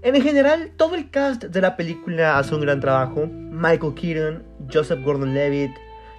En 0.03 0.21
general, 0.21 0.71
todo 0.77 0.97
el 0.97 1.09
cast 1.09 1.45
de 1.45 1.61
la 1.63 1.79
película 1.79 2.39
hace 2.39 2.55
un 2.55 2.61
gran 2.61 2.81
trabajo. 2.81 3.27
Michael 3.27 3.95
Keaton, 3.95 4.43
Joseph 4.71 5.03
Gordon-Levitt, 5.03 5.73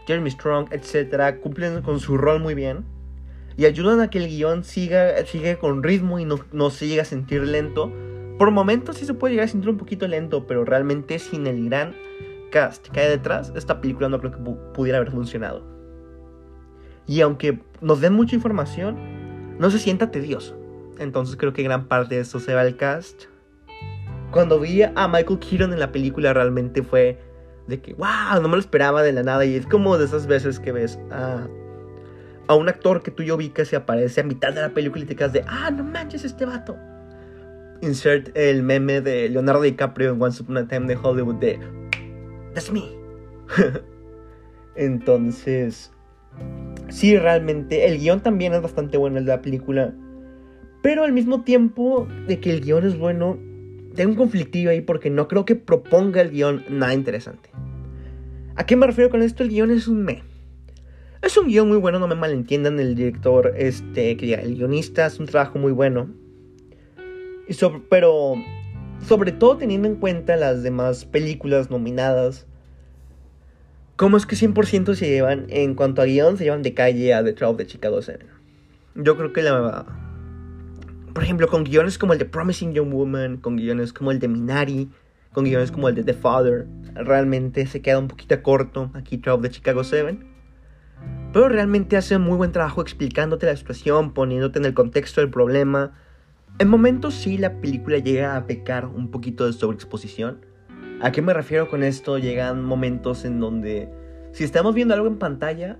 Jeremy 0.07 0.31
Strong, 0.31 0.69
etc. 0.71 1.39
cumplen 1.39 1.83
con 1.83 1.99
su 1.99 2.17
rol 2.17 2.41
muy 2.41 2.55
bien 2.55 2.96
y 3.57 3.65
ayudan 3.65 3.99
a 4.01 4.09
que 4.09 4.19
el 4.19 4.27
guion 4.27 4.63
siga, 4.63 5.15
con 5.59 5.81
ritmo 5.81 6.19
y 6.19 6.25
no, 6.25 6.39
no 6.51 6.69
se 6.69 6.87
llegue 6.87 7.01
a 7.01 7.05
sentir 7.05 7.41
lento. 7.41 7.91
Por 8.37 8.51
momentos 8.51 8.97
sí 8.97 9.05
se 9.05 9.15
puede 9.15 9.33
llegar 9.33 9.45
a 9.45 9.51
sentir 9.51 9.69
un 9.69 9.77
poquito 9.77 10.07
lento, 10.07 10.45
pero 10.45 10.63
realmente 10.63 11.17
sin 11.17 11.47
el 11.47 11.65
gran 11.65 11.95
cast 12.51 12.87
que 12.89 12.99
hay 12.99 13.09
detrás, 13.09 13.51
esta 13.55 13.81
película 13.81 14.09
no 14.09 14.19
creo 14.19 14.31
que 14.31 14.37
pudiera 14.73 14.99
haber 14.99 15.11
funcionado. 15.11 15.63
Y 17.07 17.21
aunque 17.21 17.59
nos 17.81 17.99
den 17.99 18.13
mucha 18.13 18.35
información, 18.35 19.57
no 19.57 19.71
se 19.71 19.79
sienta 19.79 20.11
tedioso. 20.11 20.55
Entonces 20.99 21.35
creo 21.35 21.53
que 21.53 21.63
gran 21.63 21.87
parte 21.87 22.15
de 22.15 22.21
eso 22.21 22.39
se 22.39 22.53
va 22.53 22.61
al 22.61 22.77
cast. 22.77 23.23
Cuando 24.31 24.59
vi 24.59 24.83
a 24.83 25.07
Michael 25.07 25.39
Keaton 25.39 25.73
en 25.73 25.79
la 25.79 25.91
película 25.91 26.31
realmente 26.33 26.83
fue 26.83 27.19
de 27.67 27.81
que, 27.81 27.93
wow, 27.95 28.41
no 28.41 28.49
me 28.49 28.55
lo 28.55 28.59
esperaba 28.59 29.01
de 29.01 29.13
la 29.13 29.23
nada. 29.23 29.45
Y 29.45 29.55
es 29.55 29.65
como 29.65 29.97
de 29.97 30.05
esas 30.05 30.27
veces 30.27 30.59
que 30.59 30.71
ves 30.71 30.99
a 31.11 31.47
a 32.47 32.55
un 32.55 32.69
actor 32.69 33.03
que 33.03 33.11
tú 33.11 33.23
y 33.23 33.49
que 33.49 33.65
se 33.65 33.75
aparece 33.75 34.21
a 34.21 34.23
mitad 34.23 34.53
de 34.53 34.61
la 34.61 34.69
película 34.69 35.03
y 35.03 35.07
te 35.07 35.15
quedas 35.15 35.33
de, 35.33 35.43
ah, 35.47 35.69
no 35.71 35.83
manches 35.83 36.23
este 36.23 36.45
vato. 36.45 36.77
Insert 37.81 38.35
el 38.35 38.63
meme 38.63 39.01
de 39.01 39.29
Leonardo 39.29 39.61
DiCaprio 39.61 40.13
en 40.13 40.21
Once 40.21 40.41
Upon 40.41 40.57
a 40.57 40.67
Time 40.67 40.87
de 40.87 40.95
Hollywood 40.95 41.35
de, 41.35 41.59
that's 42.53 42.71
me. 42.71 42.83
Entonces, 44.75 45.91
sí, 46.89 47.17
realmente, 47.17 47.85
el 47.85 47.99
guion 47.99 48.21
también 48.21 48.53
es 48.53 48.61
bastante 48.61 48.97
bueno 48.97 49.17
el 49.17 49.25
de 49.25 49.31
la 49.31 49.41
película. 49.41 49.93
Pero 50.81 51.03
al 51.03 51.11
mismo 51.11 51.43
tiempo 51.43 52.07
de 52.27 52.39
que 52.39 52.51
el 52.51 52.61
guion 52.61 52.85
es 52.85 52.97
bueno, 52.97 53.37
tengo 53.95 54.11
un 54.11 54.17
conflictillo 54.17 54.69
ahí 54.69 54.81
porque 54.81 55.09
no 55.09 55.27
creo 55.27 55.45
que 55.45 55.55
proponga 55.55 56.21
el 56.21 56.31
guion 56.31 56.63
nada 56.69 56.93
interesante. 56.93 57.49
¿A 58.55 58.65
qué 58.65 58.75
me 58.75 58.87
refiero 58.87 59.09
con 59.09 59.21
esto? 59.21 59.43
El 59.43 59.49
guion 59.49 59.71
es 59.71 59.87
un 59.87 60.03
me. 60.03 60.23
Es 61.21 61.35
un 61.37 61.47
guion 61.47 61.67
muy 61.67 61.77
bueno, 61.77 61.99
no 61.99 62.07
me 62.07 62.15
malentiendan. 62.15 62.79
El 62.79 62.95
director, 62.95 63.53
este, 63.57 64.11
el 64.11 64.55
guionista 64.55 65.05
es 65.05 65.19
un 65.19 65.25
trabajo 65.25 65.57
muy 65.59 65.71
bueno. 65.71 66.09
Y 67.47 67.55
pero 67.89 68.35
sobre 69.05 69.31
todo 69.31 69.57
teniendo 69.57 69.87
en 69.87 69.95
cuenta 69.95 70.35
las 70.35 70.63
demás 70.63 71.05
películas 71.05 71.69
nominadas. 71.69 72.45
¿Cómo 73.95 74.17
es 74.17 74.27
que 74.27 74.35
100% 74.35 74.93
se 74.93 75.09
llevan, 75.09 75.47
en 75.49 75.73
cuanto 75.73 76.01
a 76.01 76.05
guion, 76.05 76.37
se 76.37 76.43
llevan 76.43 76.61
de 76.61 76.75
calle 76.75 77.13
a 77.15 77.23
The 77.23 77.33
Trial 77.33 77.57
de 77.57 77.65
Chicago 77.65 78.01
7? 78.01 78.25
Yo 78.95 79.17
creo 79.17 79.33
que 79.33 79.41
la... 79.41 79.85
Por 81.13 81.23
ejemplo, 81.23 81.47
con 81.47 81.63
guiones 81.63 81.97
como 81.97 82.13
el 82.13 82.19
de 82.19 82.25
Promising 82.25 82.73
Young 82.73 82.93
Woman, 82.93 83.37
con 83.37 83.55
guiones 83.55 83.91
como 83.91 84.11
el 84.11 84.19
de 84.19 84.27
Minari, 84.27 84.89
con 85.33 85.45
guiones 85.45 85.71
como 85.71 85.89
el 85.89 85.95
de 85.95 86.03
The 86.03 86.13
Father, 86.13 86.67
realmente 86.93 87.65
se 87.65 87.81
queda 87.81 87.97
un 87.97 88.07
poquito 88.07 88.39
corto 88.43 88.91
aquí 88.93 89.17
Trial 89.17 89.41
de 89.41 89.49
Chicago 89.49 89.83
7. 89.83 90.36
Pero 91.37 91.49
realmente 91.49 91.97
hace 91.97 92.17
muy 92.17 92.35
buen 92.35 92.51
trabajo 92.51 92.81
explicándote 92.81 93.45
la 93.45 93.55
situación, 93.55 94.11
poniéndote 94.11 94.57
en 94.57 94.65
el 94.65 94.73
contexto 94.73 95.21
del 95.21 95.29
problema. 95.29 95.93
En 96.57 96.67
momentos 96.67 97.13
sí 97.13 97.37
la 97.37 97.61
película 97.61 97.99
llega 97.99 98.35
a 98.35 98.47
pecar 98.47 98.87
un 98.87 99.11
poquito 99.11 99.45
de 99.45 99.53
sobreexposición. 99.53 100.43
¿A 100.99 101.11
qué 101.11 101.21
me 101.21 101.35
refiero 101.35 101.69
con 101.69 101.83
esto? 101.83 102.17
Llegan 102.17 102.65
momentos 102.65 103.23
en 103.23 103.39
donde 103.39 103.87
si 104.31 104.45
estamos 104.45 104.73
viendo 104.73 104.95
algo 104.95 105.05
en 105.05 105.19
pantalla, 105.19 105.77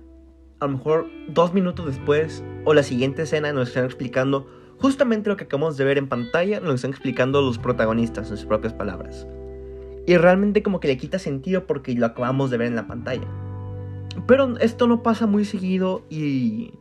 a 0.60 0.66
lo 0.66 0.76
mejor 0.76 1.06
dos 1.26 1.52
minutos 1.52 1.86
después 1.86 2.44
o 2.64 2.72
la 2.72 2.84
siguiente 2.84 3.22
escena 3.22 3.52
nos 3.52 3.66
están 3.66 3.84
explicando 3.84 4.46
justamente 4.78 5.28
lo 5.28 5.36
que 5.36 5.42
acabamos 5.42 5.76
de 5.76 5.84
ver 5.84 5.98
en 5.98 6.08
pantalla, 6.08 6.60
nos 6.60 6.76
están 6.76 6.92
explicando 6.92 7.42
los 7.42 7.58
protagonistas 7.58 8.30
en 8.30 8.36
sus 8.36 8.46
propias 8.46 8.74
palabras. 8.74 9.26
Y 10.06 10.18
realmente 10.18 10.62
como 10.62 10.78
que 10.78 10.86
le 10.86 10.96
quita 10.98 11.18
sentido 11.18 11.66
porque 11.66 11.94
lo 11.94 12.06
acabamos 12.06 12.48
de 12.52 12.58
ver 12.58 12.68
en 12.68 12.76
la 12.76 12.86
pantalla. 12.86 13.26
Pero 14.26 14.56
esto 14.58 14.86
no 14.86 15.02
pasa 15.02 15.26
muy 15.26 15.44
seguido 15.44 16.02
y, 16.10 16.72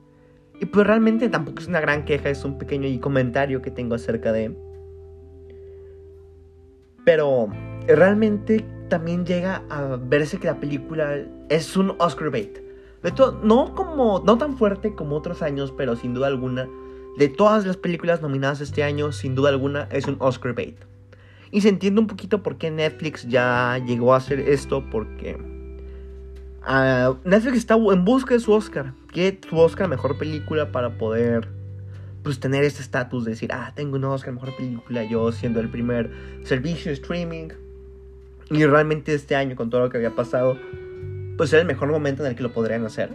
y 0.59 0.65
pues 0.65 0.87
realmente 0.87 1.29
tampoco 1.29 1.59
es 1.59 1.67
una 1.67 1.79
gran 1.79 2.05
queja, 2.05 2.29
es 2.29 2.43
un 2.43 2.57
pequeño 2.57 2.87
comentario 2.99 3.61
que 3.61 3.71
tengo 3.71 3.95
acerca 3.95 4.31
de... 4.31 4.55
Pero 7.05 7.47
realmente 7.87 8.65
también 8.89 9.25
llega 9.25 9.63
a 9.69 9.97
verse 9.97 10.39
que 10.39 10.47
la 10.47 10.59
película 10.59 11.17
es 11.49 11.77
un 11.77 11.95
Oscar 11.99 12.31
bait. 12.31 12.59
De 13.03 13.11
todo, 13.11 13.39
no 13.43 13.75
como 13.75 14.19
no 14.25 14.37
tan 14.37 14.57
fuerte 14.57 14.95
como 14.95 15.15
otros 15.15 15.41
años, 15.41 15.73
pero 15.77 15.95
sin 15.95 16.13
duda 16.13 16.27
alguna, 16.27 16.67
de 17.17 17.29
todas 17.29 17.65
las 17.65 17.77
películas 17.77 18.21
nominadas 18.21 18.59
este 18.59 18.83
año, 18.83 19.11
sin 19.11 19.35
duda 19.35 19.49
alguna 19.49 19.87
es 19.91 20.07
un 20.07 20.17
Oscar 20.19 20.53
bait. 20.53 20.77
Y 21.51 21.61
se 21.61 21.69
entiende 21.69 22.01
un 22.01 22.07
poquito 22.07 22.43
por 22.43 22.57
qué 22.57 22.71
Netflix 22.71 23.27
ya 23.27 23.79
llegó 23.85 24.13
a 24.13 24.17
hacer 24.17 24.39
esto, 24.39 24.83
porque 24.89 25.37
Uh, 26.63 27.15
Netflix 27.23 27.57
está 27.57 27.75
en 27.75 28.05
busca 28.05 28.33
de 28.33 28.39
su 28.39 28.51
Oscar. 28.51 28.93
Que 29.11 29.39
su 29.49 29.57
Oscar 29.57 29.87
mejor 29.87 30.17
película 30.17 30.71
para 30.71 30.97
poder 30.97 31.47
pues 32.23 32.39
tener 32.39 32.63
ese 32.65 32.81
estatus 32.81 33.23
de 33.23 33.31
decir, 33.31 33.51
ah, 33.53 33.71
tengo 33.73 33.95
un 33.95 34.03
Oscar 34.03 34.33
mejor 34.33 34.55
película, 34.57 35.03
yo 35.05 35.31
siendo 35.31 35.61
el 35.61 35.69
primer 35.69 36.11
servicio 36.43 36.89
de 36.89 36.93
streaming. 36.93 37.49
Y 38.49 38.65
realmente 38.65 39.13
este 39.13 39.35
año, 39.35 39.55
con 39.55 39.69
todo 39.69 39.81
lo 39.81 39.89
que 39.89 39.97
había 39.97 40.15
pasado, 40.15 40.57
pues 41.37 41.53
era 41.53 41.61
el 41.61 41.67
mejor 41.67 41.89
momento 41.89 42.23
en 42.23 42.29
el 42.29 42.35
que 42.35 42.43
lo 42.43 42.51
podrían 42.51 42.85
hacer. 42.85 43.11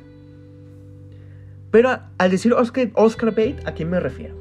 Pero 1.71 2.01
al 2.19 2.31
decir 2.31 2.53
Oscar, 2.53 2.91
Oscar 2.95 3.35
Bait, 3.35 3.67
¿a 3.67 3.73
quién 3.73 3.91
me 3.91 4.01
refiero? 4.01 4.35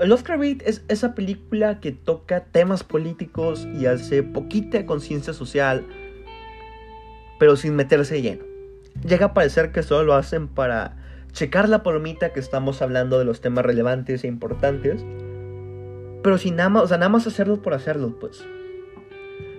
El 0.00 0.12
Oscar 0.12 0.38
Bait 0.38 0.62
es 0.66 0.84
esa 0.88 1.14
película 1.14 1.80
que 1.80 1.92
toca 1.92 2.44
temas 2.44 2.84
políticos 2.84 3.66
y 3.78 3.86
hace 3.86 4.22
poquita 4.22 4.84
conciencia 4.86 5.32
social 5.32 5.86
pero 7.38 7.56
sin 7.56 7.76
meterse 7.76 8.22
lleno. 8.22 8.44
Llega 9.06 9.26
a 9.26 9.34
parecer 9.34 9.72
que 9.72 9.82
solo 9.82 10.04
lo 10.04 10.14
hacen 10.14 10.48
para 10.48 10.96
checar 11.32 11.68
la 11.68 11.82
palomita 11.82 12.32
que 12.32 12.40
estamos 12.40 12.80
hablando 12.80 13.18
de 13.18 13.26
los 13.26 13.40
temas 13.40 13.64
relevantes 13.64 14.24
e 14.24 14.26
importantes, 14.26 15.04
pero 16.22 16.38
sin 16.38 16.56
nada 16.56 16.70
más, 16.70 16.84
o 16.84 16.88
sea, 16.88 16.96
nada 16.96 17.10
más 17.10 17.26
hacerlo 17.26 17.60
por 17.60 17.74
hacerlo, 17.74 18.16
pues. 18.18 18.42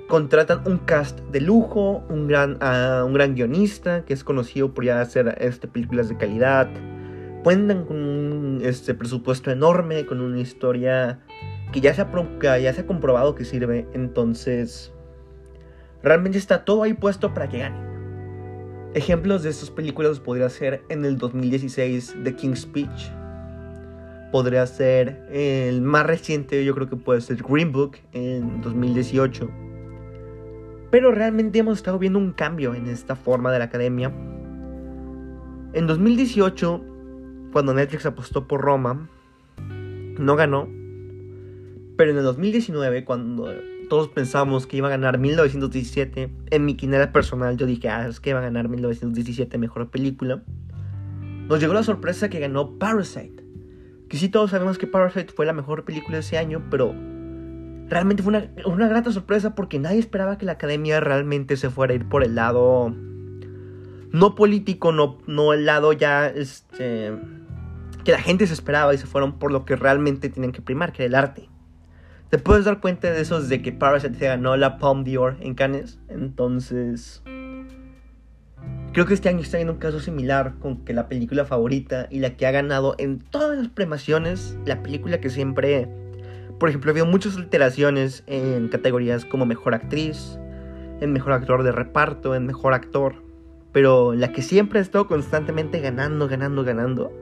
Contratan 0.08 0.62
un 0.66 0.80
cast 0.80 1.20
de 1.32 1.42
lujo, 1.42 2.04
un 2.10 2.28
gran, 2.28 2.58
uh, 2.64 3.06
un 3.06 3.14
gran 3.14 3.36
guionista 3.36 4.06
que 4.06 4.14
es 4.14 4.24
conocido 4.24 4.74
por 4.74 4.86
ya 4.86 5.02
hacer 5.02 5.36
este, 5.40 5.68
películas 5.68 6.10
de 6.10 6.18
calidad. 6.18 6.70
Cuentan 7.44 7.86
con 7.86 7.98
un 7.98 8.62
este, 8.64 8.94
presupuesto 8.94 9.52
enorme, 9.52 10.06
con 10.06 10.20
una 10.22 10.40
historia 10.40 11.20
que 11.72 11.82
ya 11.82 11.94
se, 11.94 12.02
ha, 12.02 12.58
ya 12.58 12.74
se 12.74 12.82
ha 12.82 12.88
comprobado 12.88 13.36
que 13.36 13.46
sirve. 13.46 13.88
Entonces, 13.94 14.92
Realmente 16.04 16.38
está 16.38 16.64
todo 16.64 16.84
ahí 16.84 16.94
puesto 16.94 17.34
para 17.34 17.50
que 17.50 17.60
gane. 17.60 17.88
Ejemplos 18.94 19.44
de 19.44 19.50
estas 19.50 19.70
películas 19.70 20.20
podría 20.20 20.50
ser 20.50 20.84
en 20.90 21.06
el 21.06 21.18
2016 21.18 22.18
The 22.24 22.36
King's 22.36 22.62
Speech. 22.62 23.12
Podría 24.32 24.66
ser 24.68 25.28
el 25.32 25.82
más 25.82 26.06
reciente, 26.06 26.64
yo 26.64 26.74
creo 26.76 26.90
que 26.90 26.96
puede 26.96 27.22
ser 27.22 27.38
Green 27.44 27.72
Book 27.72 27.98
en 28.14 28.62
2018. 28.62 29.50
Pero 30.90 31.12
realmente 31.12 31.60
hemos 31.60 31.78
estado 31.78 32.00
viendo 32.00 32.20
un 32.20 32.32
cambio 32.32 32.74
en 32.74 32.88
esta 32.88 33.16
forma 33.16 33.52
de 33.52 33.60
la 33.60 33.66
academia. 33.66 34.12
En 35.74 35.86
2018, 35.86 36.84
cuando 37.52 37.74
Netflix 37.74 38.06
apostó 38.06 38.48
por 38.48 38.62
Roma, 38.62 39.10
no 39.60 40.36
ganó. 40.36 40.68
Pero 41.98 42.12
en 42.12 42.18
el 42.18 42.24
2019, 42.24 43.04
cuando 43.04 43.54
todos 43.90 44.10
pensamos 44.10 44.68
que 44.68 44.78
iba 44.78 44.88
a 44.88 44.92
ganar 44.92 45.18
1917. 45.18 46.30
En 46.52 46.66
mi 46.66 46.76
quinera 46.76 47.12
personal 47.12 47.58
yo 47.58 47.66
dije, 47.66 47.90
ah, 47.90 48.08
es 48.08 48.20
que 48.20 48.32
iba 48.32 48.40
a 48.40 48.44
ganar 48.44 48.70
1917 48.70 49.58
mejor 49.58 49.90
película. 49.90 50.44
Nos 51.48 51.60
llegó 51.60 51.74
la 51.74 51.84
sorpresa 51.84 52.30
que 52.30 52.40
ganó 52.40 52.78
Parasite. 52.78 53.44
Que 54.10 54.18
sí 54.18 54.30
todos 54.30 54.52
sabemos 54.52 54.78
que 54.78 54.88
Parasite 54.88 55.34
fue 55.34 55.46
la 55.46 55.54
mejor 55.54 55.86
película 55.86 56.18
de 56.18 56.22
ese 56.22 56.38
año, 56.38 56.64
pero 56.70 56.94
realmente 57.90 58.24
fue 58.24 58.32
una, 58.32 58.52
una 58.66 58.88
grata 58.88 59.12
sorpresa 59.12 59.56
porque 59.56 59.80
nadie 59.80 60.00
esperaba 60.00 60.38
que 60.38 60.46
la 60.46 60.54
academia 60.54 61.00
realmente 61.00 61.58
se 61.58 61.70
fuera 61.70 61.94
a 61.94 61.96
ir 61.96 62.08
por 62.08 62.24
el 62.24 62.36
lado 62.36 62.94
no 64.12 64.36
político, 64.36 64.92
no, 64.92 65.18
no 65.28 65.54
el 65.54 65.66
lado 65.66 65.94
ya 65.94 66.28
este, 66.28 67.14
que 68.04 68.12
la 68.12 68.20
gente 68.20 68.48
se 68.48 68.54
esperaba 68.54 68.94
y 68.94 68.98
se 68.98 69.06
fueron 69.06 69.40
por 69.40 69.52
lo 69.52 69.66
que 69.66 69.76
realmente 69.76 70.30
tienen 70.30 70.52
que 70.52 70.62
primar, 70.62 70.94
que 70.94 71.04
era 71.04 71.08
el 71.08 71.16
arte. 71.16 71.50
Te 72.30 72.38
puedes 72.38 72.66
dar 72.66 72.82
cuenta 72.82 73.10
de 73.10 73.22
eso 73.22 73.42
de 73.42 73.62
que 73.62 73.72
Parasite 73.72 74.20
se 74.20 74.26
ganó 74.26 74.58
la 74.58 74.80
Palme 74.80 75.10
d'Or 75.10 75.38
en 75.40 75.56
Cannes. 75.56 75.98
Entonces, 76.10 77.24
creo 78.92 79.06
que 79.06 79.14
este 79.14 79.30
año 79.30 79.40
está 79.40 79.56
viendo 79.56 79.72
un 79.72 79.80
caso 79.80 80.02
similar 80.02 80.56
con 80.60 80.84
que 80.84 80.92
la 80.92 81.08
película 81.08 81.46
favorita 81.46 82.08
y 82.12 82.20
la 82.20 82.32
que 82.32 82.46
ha 82.46 82.52
ganado 82.52 82.96
en 82.98 83.20
todas 83.20 83.58
las 83.58 83.70
premiaciones, 83.70 84.58
la 84.66 84.84
película 84.84 85.22
que 85.22 85.30
siempre, 85.30 85.88
por 86.60 86.68
ejemplo, 86.68 86.90
ha 86.90 86.92
habido 86.92 87.06
muchas 87.06 87.38
alteraciones 87.38 88.26
en 88.28 88.68
categorías 88.68 89.24
como 89.24 89.46
mejor 89.46 89.74
actriz, 89.74 90.38
en 91.00 91.14
mejor 91.14 91.32
actor 91.32 91.64
de 91.64 91.72
reparto, 91.72 92.36
en 92.36 92.46
mejor 92.46 92.74
actor, 92.74 93.24
pero 93.72 94.14
la 94.14 94.34
que 94.34 94.42
siempre 94.42 94.80
ha 94.80 94.82
estado 94.82 95.08
constantemente 95.08 95.80
ganando, 95.80 96.28
ganando, 96.28 96.66
ganando, 96.66 97.14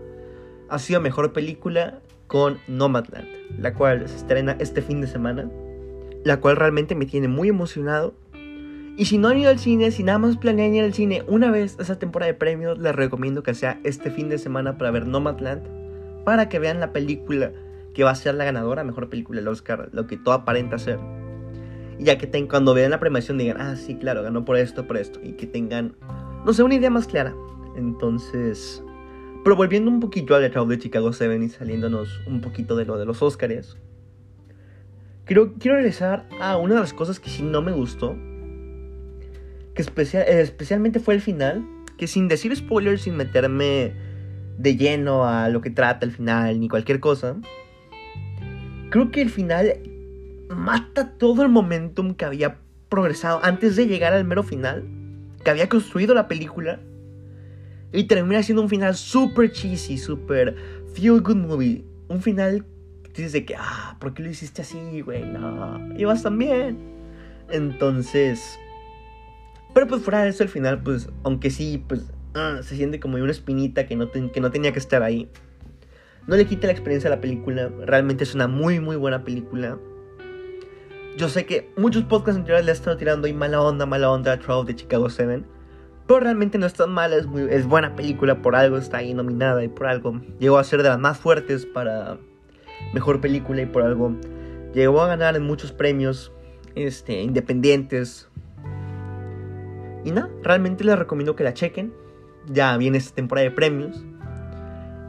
ha 0.68 0.80
sido 0.80 1.00
mejor 1.00 1.32
película 1.32 2.00
con 2.28 2.58
Nomadland, 2.68 3.28
la 3.60 3.74
cual 3.74 4.08
se 4.08 4.16
estrena 4.16 4.56
este 4.60 4.82
fin 4.82 5.02
de 5.02 5.08
semana, 5.08 5.50
la 6.24 6.40
cual 6.40 6.56
realmente 6.56 6.96
me 6.96 7.06
tiene 7.06 7.28
muy 7.28 7.50
emocionado. 7.50 8.14
Y 8.98 9.06
si 9.06 9.18
no 9.18 9.28
han 9.28 9.38
ido 9.38 9.50
al 9.50 9.60
cine, 9.60 9.92
si 9.92 10.04
nada 10.04 10.20
más 10.20 10.38
planean 10.38 10.74
ir 10.74 10.84
al 10.84 10.94
cine 10.94 11.24
una 11.28 11.52
vez 11.52 11.78
esa 11.80 12.00
temporada 12.00 12.32
de 12.32 12.38
premios, 12.38 12.80
les 12.80 12.96
recomiendo 12.96 13.44
que 13.44 13.54
sea 13.54 13.80
este 13.84 14.10
fin 14.10 14.30
de 14.30 14.38
semana 14.38 14.78
para 14.78 14.92
ver 14.92 15.06
Nomadland, 15.06 15.64
para 16.24 16.50
que 16.50 16.60
vean 16.60 16.80
la 16.80 16.94
película 16.94 17.52
que 17.94 18.04
va 18.04 18.12
a 18.12 18.16
ser 18.16 18.36
la 18.36 18.46
ganadora, 18.46 18.84
mejor 18.84 19.10
película 19.10 19.40
del 19.40 19.48
Oscar, 19.48 19.90
lo 19.94 20.08
que 20.08 20.18
todo 20.18 20.34
aparenta 20.34 20.78
ser. 20.78 21.00
Y 21.98 22.06
ya 22.06 22.18
que 22.18 22.28
tengan, 22.28 22.50
cuando 22.50 22.74
vean 22.74 22.92
la 22.92 23.00
premiación 23.00 23.38
digan, 23.38 23.60
ah, 23.60 23.76
sí, 23.76 23.96
claro, 23.96 24.22
ganó 24.22 24.44
por 24.44 24.58
esto, 24.58 24.86
por 24.86 24.98
esto, 24.98 25.20
y 25.24 25.34
que 25.34 25.48
tengan, 25.48 25.96
no 26.46 26.54
sé, 26.54 26.64
una 26.64 26.76
idea 26.76 26.90
más 26.90 27.08
clara. 27.08 27.34
Entonces, 27.78 28.84
pero 29.46 29.56
volviendo 29.56 29.92
un 29.92 30.00
poquito 30.00 30.34
al 30.34 30.50
trabajo 30.50 30.72
de 30.72 30.80
Chicago 30.80 31.14
7 31.14 31.38
y 31.38 31.50
saliéndonos 31.50 32.20
un 32.26 32.42
poquito 32.42 32.76
de 32.76 32.86
lo 32.86 32.98
de 32.98 33.06
los 33.06 33.22
Oscars, 33.22 33.78
quiero, 35.24 35.54
quiero 35.60 35.78
regresar 35.78 36.28
a 36.42 36.58
una 36.58 36.74
de 36.74 36.80
las 36.80 36.94
cosas 36.94 37.20
que 37.20 37.30
sí 37.30 37.44
no 37.44 37.62
me 37.62 37.72
gustó, 37.72 38.16
que 39.76 39.84
especial, 39.84 40.26
especialmente 40.28 41.00
fue 41.00 41.14
el 41.14 41.22
final, 41.22 41.64
que 41.96 42.08
sin 42.08 42.28
decir 42.28 42.56
spoilers, 42.56 43.04
sin 43.04 43.18
meterme 43.18 43.94
de 44.58 44.78
lleno 44.78 45.28
a 45.28 45.48
lo 45.50 45.62
que 45.62 45.70
trata 45.70 46.08
el 46.08 46.12
final 46.12 46.60
ni 46.60 46.68
cualquier 46.68 47.00
cosa, 47.00 47.36
creo 48.90 49.12
que 49.12 49.22
el 49.22 49.30
final 49.30 49.76
mata 50.50 51.20
todo 51.20 51.44
el 51.44 51.50
momentum 51.50 52.16
que 52.16 52.26
había 52.26 52.58
progresado 52.90 53.42
antes 53.44 53.76
de 53.76 53.86
llegar 53.86 54.12
al 54.12 54.26
mero 54.26 54.42
final, 54.42 54.86
que 55.44 55.52
había 55.52 55.70
construido 55.70 56.16
la 56.16 56.28
película 56.28 56.80
y 57.92 58.06
termina 58.06 58.44
siendo 58.44 58.62
un 58.62 58.70
final 58.70 58.96
super 58.96 59.52
cheesy, 59.52 59.98
super 59.98 60.56
feel 60.94 61.22
good 61.22 61.38
movie. 61.38 61.86
Un 62.08 62.22
final 62.22 62.66
que 63.04 63.10
dices 63.10 63.34
de 63.34 63.46
que, 63.46 63.56
ah, 63.56 63.98
¿por 64.00 64.14
qué 64.14 64.24
lo 64.24 64.30
hiciste 64.30 64.62
así, 64.62 65.02
güey? 65.02 65.24
No, 65.24 65.80
ibas 65.98 66.24
tan 66.24 66.38
bien. 66.38 66.78
Entonces, 67.50 68.60
pero 69.76 69.88
pues 69.88 70.02
fuera 70.02 70.24
de 70.24 70.30
eso, 70.30 70.42
el 70.42 70.50
final, 70.50 70.82
pues, 70.82 71.10
aunque 71.24 71.52
sí, 71.52 71.84
pues, 71.86 72.10
ah, 72.34 72.60
se 72.62 72.78
siente 72.78 73.02
como 73.02 73.18
una 73.18 73.32
espinita 73.32 73.86
que 73.86 73.98
no, 73.98 74.10
que 74.10 74.40
no 74.40 74.50
tenía 74.50 74.72
que 74.72 74.80
estar 74.80 75.04
ahí. 75.04 75.30
No 76.28 76.38
le 76.38 76.46
quita 76.46 76.68
la 76.68 76.74
experiencia 76.74 77.10
a 77.10 77.16
la 77.16 77.22
película. 77.22 77.70
Realmente 77.86 78.24
es 78.24 78.34
una 78.34 78.48
muy, 78.48 78.80
muy 78.80 78.96
buena 78.96 79.24
película. 79.24 79.78
Yo 81.18 81.30
sé 81.30 81.46
que 81.46 81.70
muchos 81.78 82.04
podcasts 82.04 82.38
anteriores 82.38 82.66
le 82.66 82.72
han 82.72 82.78
estado 82.78 82.98
tirando 82.98 83.28
ahí 83.28 83.34
mala 83.34 83.62
onda, 83.62 83.86
mala 83.86 84.10
onda 84.10 84.32
a 84.32 84.40
Trout 84.40 84.66
de 84.66 84.76
Chicago 84.76 85.10
7. 85.10 85.44
Pero 86.08 86.20
realmente 86.20 86.58
no 86.58 86.68
es 86.68 86.74
tan 86.74 86.92
mala, 86.92 87.16
es, 87.16 87.66
buena 87.66 87.96
película, 87.96 88.42
por 88.42 88.56
algo 88.56 88.78
está 88.78 88.98
ahí 88.98 89.14
nominada 89.14 89.64
y 89.64 89.68
por 89.68 89.88
algo 89.88 90.22
llegó 90.40 90.60
a 90.60 90.64
ser 90.64 90.84
de 90.84 90.90
las 90.90 91.00
más 91.00 91.18
fuertes 91.18 91.66
para 91.66 92.18
mejor 92.94 93.22
película 93.22 93.64
y 93.64 93.66
por 93.66 93.82
algo 93.82 94.16
llegó 94.74 95.02
a 95.02 95.08
ganar 95.08 95.36
en 95.36 95.44
muchos 95.44 95.72
premios 95.72 96.32
este, 96.76 97.22
independientes. 97.22 98.30
Y 100.04 100.12
nada, 100.12 100.30
realmente 100.44 100.84
les 100.84 101.00
recomiendo 101.00 101.36
que 101.36 101.44
la 101.44 101.54
chequen. 101.54 101.92
Ya 102.48 102.78
viene 102.78 103.00
esta 103.00 103.16
temporada 103.16 103.46
de 103.46 103.56
premios. 103.56 104.06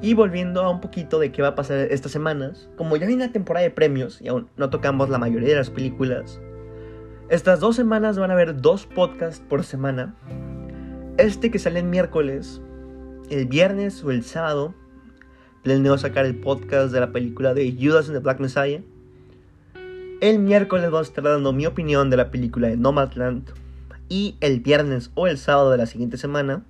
Y 0.00 0.14
volviendo 0.14 0.62
a 0.62 0.70
un 0.70 0.80
poquito 0.80 1.18
de 1.18 1.30
qué 1.30 1.42
va 1.42 1.48
a 1.48 1.54
pasar 1.54 1.78
estas 1.90 2.12
semanas, 2.12 2.70
como 2.76 2.96
ya 2.96 3.06
viene 3.06 3.26
la 3.26 3.32
temporada 3.32 3.64
de 3.64 3.70
premios 3.70 4.20
y 4.22 4.28
aún 4.28 4.48
no 4.56 4.70
tocamos 4.70 5.10
la 5.10 5.18
mayoría 5.18 5.50
de 5.50 5.56
las 5.56 5.70
películas, 5.70 6.40
estas 7.28 7.60
dos 7.60 7.76
semanas 7.76 8.18
van 8.18 8.30
a 8.30 8.34
haber 8.34 8.60
dos 8.60 8.86
podcasts 8.86 9.42
por 9.48 9.64
semana 9.64 10.14
este 11.18 11.50
que 11.50 11.58
sale 11.58 11.80
el 11.80 11.86
miércoles, 11.86 12.60
el 13.30 13.46
viernes 13.46 14.04
o 14.04 14.10
el 14.10 14.22
sábado, 14.22 14.74
planeo 15.62 15.96
sacar 15.96 16.26
el 16.26 16.36
podcast 16.36 16.92
de 16.92 17.00
la 17.00 17.12
película 17.12 17.54
de 17.54 17.74
Judas 17.80 18.06
and 18.08 18.18
the 18.18 18.22
Black 18.22 18.38
Messiah. 18.38 18.82
El 20.20 20.38
miércoles 20.40 20.90
vamos 20.90 21.08
a 21.08 21.10
estar 21.10 21.24
dando 21.24 21.52
mi 21.52 21.66
opinión 21.66 22.10
de 22.10 22.18
la 22.18 22.30
película 22.30 22.68
de 22.68 22.76
Nomadland. 22.76 23.50
Y 24.08 24.36
el 24.40 24.60
viernes 24.60 25.10
o 25.14 25.26
el 25.26 25.38
sábado 25.38 25.70
de 25.70 25.78
la 25.78 25.86
siguiente 25.86 26.16
semana 26.16 26.64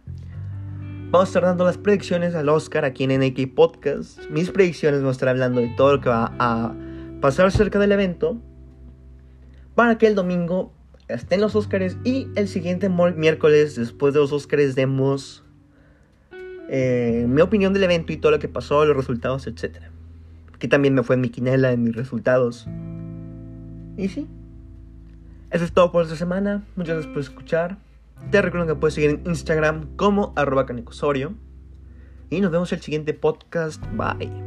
vamos 1.11 1.29
a 1.29 1.31
estar 1.31 1.43
dando 1.43 1.65
las 1.65 1.77
predicciones 1.77 2.35
al 2.35 2.49
Oscar 2.49 2.85
aquí 2.85 3.05
en 3.05 3.21
NK 3.21 3.55
Podcast. 3.55 4.21
Mis 4.31 4.51
predicciones 4.51 5.01
vamos 5.01 5.15
a 5.15 5.19
estar 5.19 5.29
hablando 5.29 5.61
de 5.61 5.69
todo 5.77 5.97
lo 5.97 6.01
que 6.01 6.09
va 6.09 6.33
a 6.39 6.73
pasar 7.21 7.51
cerca 7.51 7.79
del 7.79 7.93
evento. 7.93 8.41
Para 9.75 9.99
que 9.99 10.07
el 10.07 10.15
domingo 10.15 10.76
estén 11.09 11.41
los 11.41 11.55
Oscars 11.55 11.97
y 12.05 12.29
el 12.35 12.49
siguiente 12.49 12.89
miércoles, 12.89 13.77
después 13.77 14.15
de 14.15 14.21
los 14.21 14.33
Oscars, 14.33 14.75
demos 14.75 15.45
eh, 16.69 17.27
mi 17.29 17.43
opinión 17.43 17.73
del 17.73 17.85
evento 17.85 18.13
y 18.13 18.17
todo 18.17 18.33
lo 18.33 18.39
que 18.39 18.49
pasó, 18.49 18.85
los 18.85 18.97
resultados, 18.97 19.47
etc. 19.47 19.77
Que 20.59 20.69
también 20.69 20.95
me 20.95 21.03
fue 21.03 21.15
en 21.15 21.21
mi 21.21 21.29
quinela, 21.29 21.73
en 21.73 21.85
mis 21.85 21.95
resultados. 21.95 22.67
Y 23.97 24.09
sí. 24.09 24.27
Eso 25.51 25.65
es 25.65 25.73
todo 25.73 25.93
por 25.93 26.03
esta 26.03 26.17
semana. 26.17 26.65
Muchas 26.75 26.97
gracias 26.97 27.13
por 27.13 27.23
escuchar. 27.23 27.79
Te 28.31 28.43
recuerdo 28.43 28.67
que 28.67 28.75
puedes 28.75 28.95
seguir 28.95 29.11
en 29.11 29.23
Instagram 29.27 29.97
como 29.97 30.33
arroba 30.37 30.67
canicosorio. 30.67 31.35
Y 32.31 32.41
nos 32.41 32.51
vemos 32.51 32.73
en 32.73 32.79
el 32.79 32.83
siguiente 32.83 33.15
podcast. 33.15 33.83
Bye. 33.93 34.46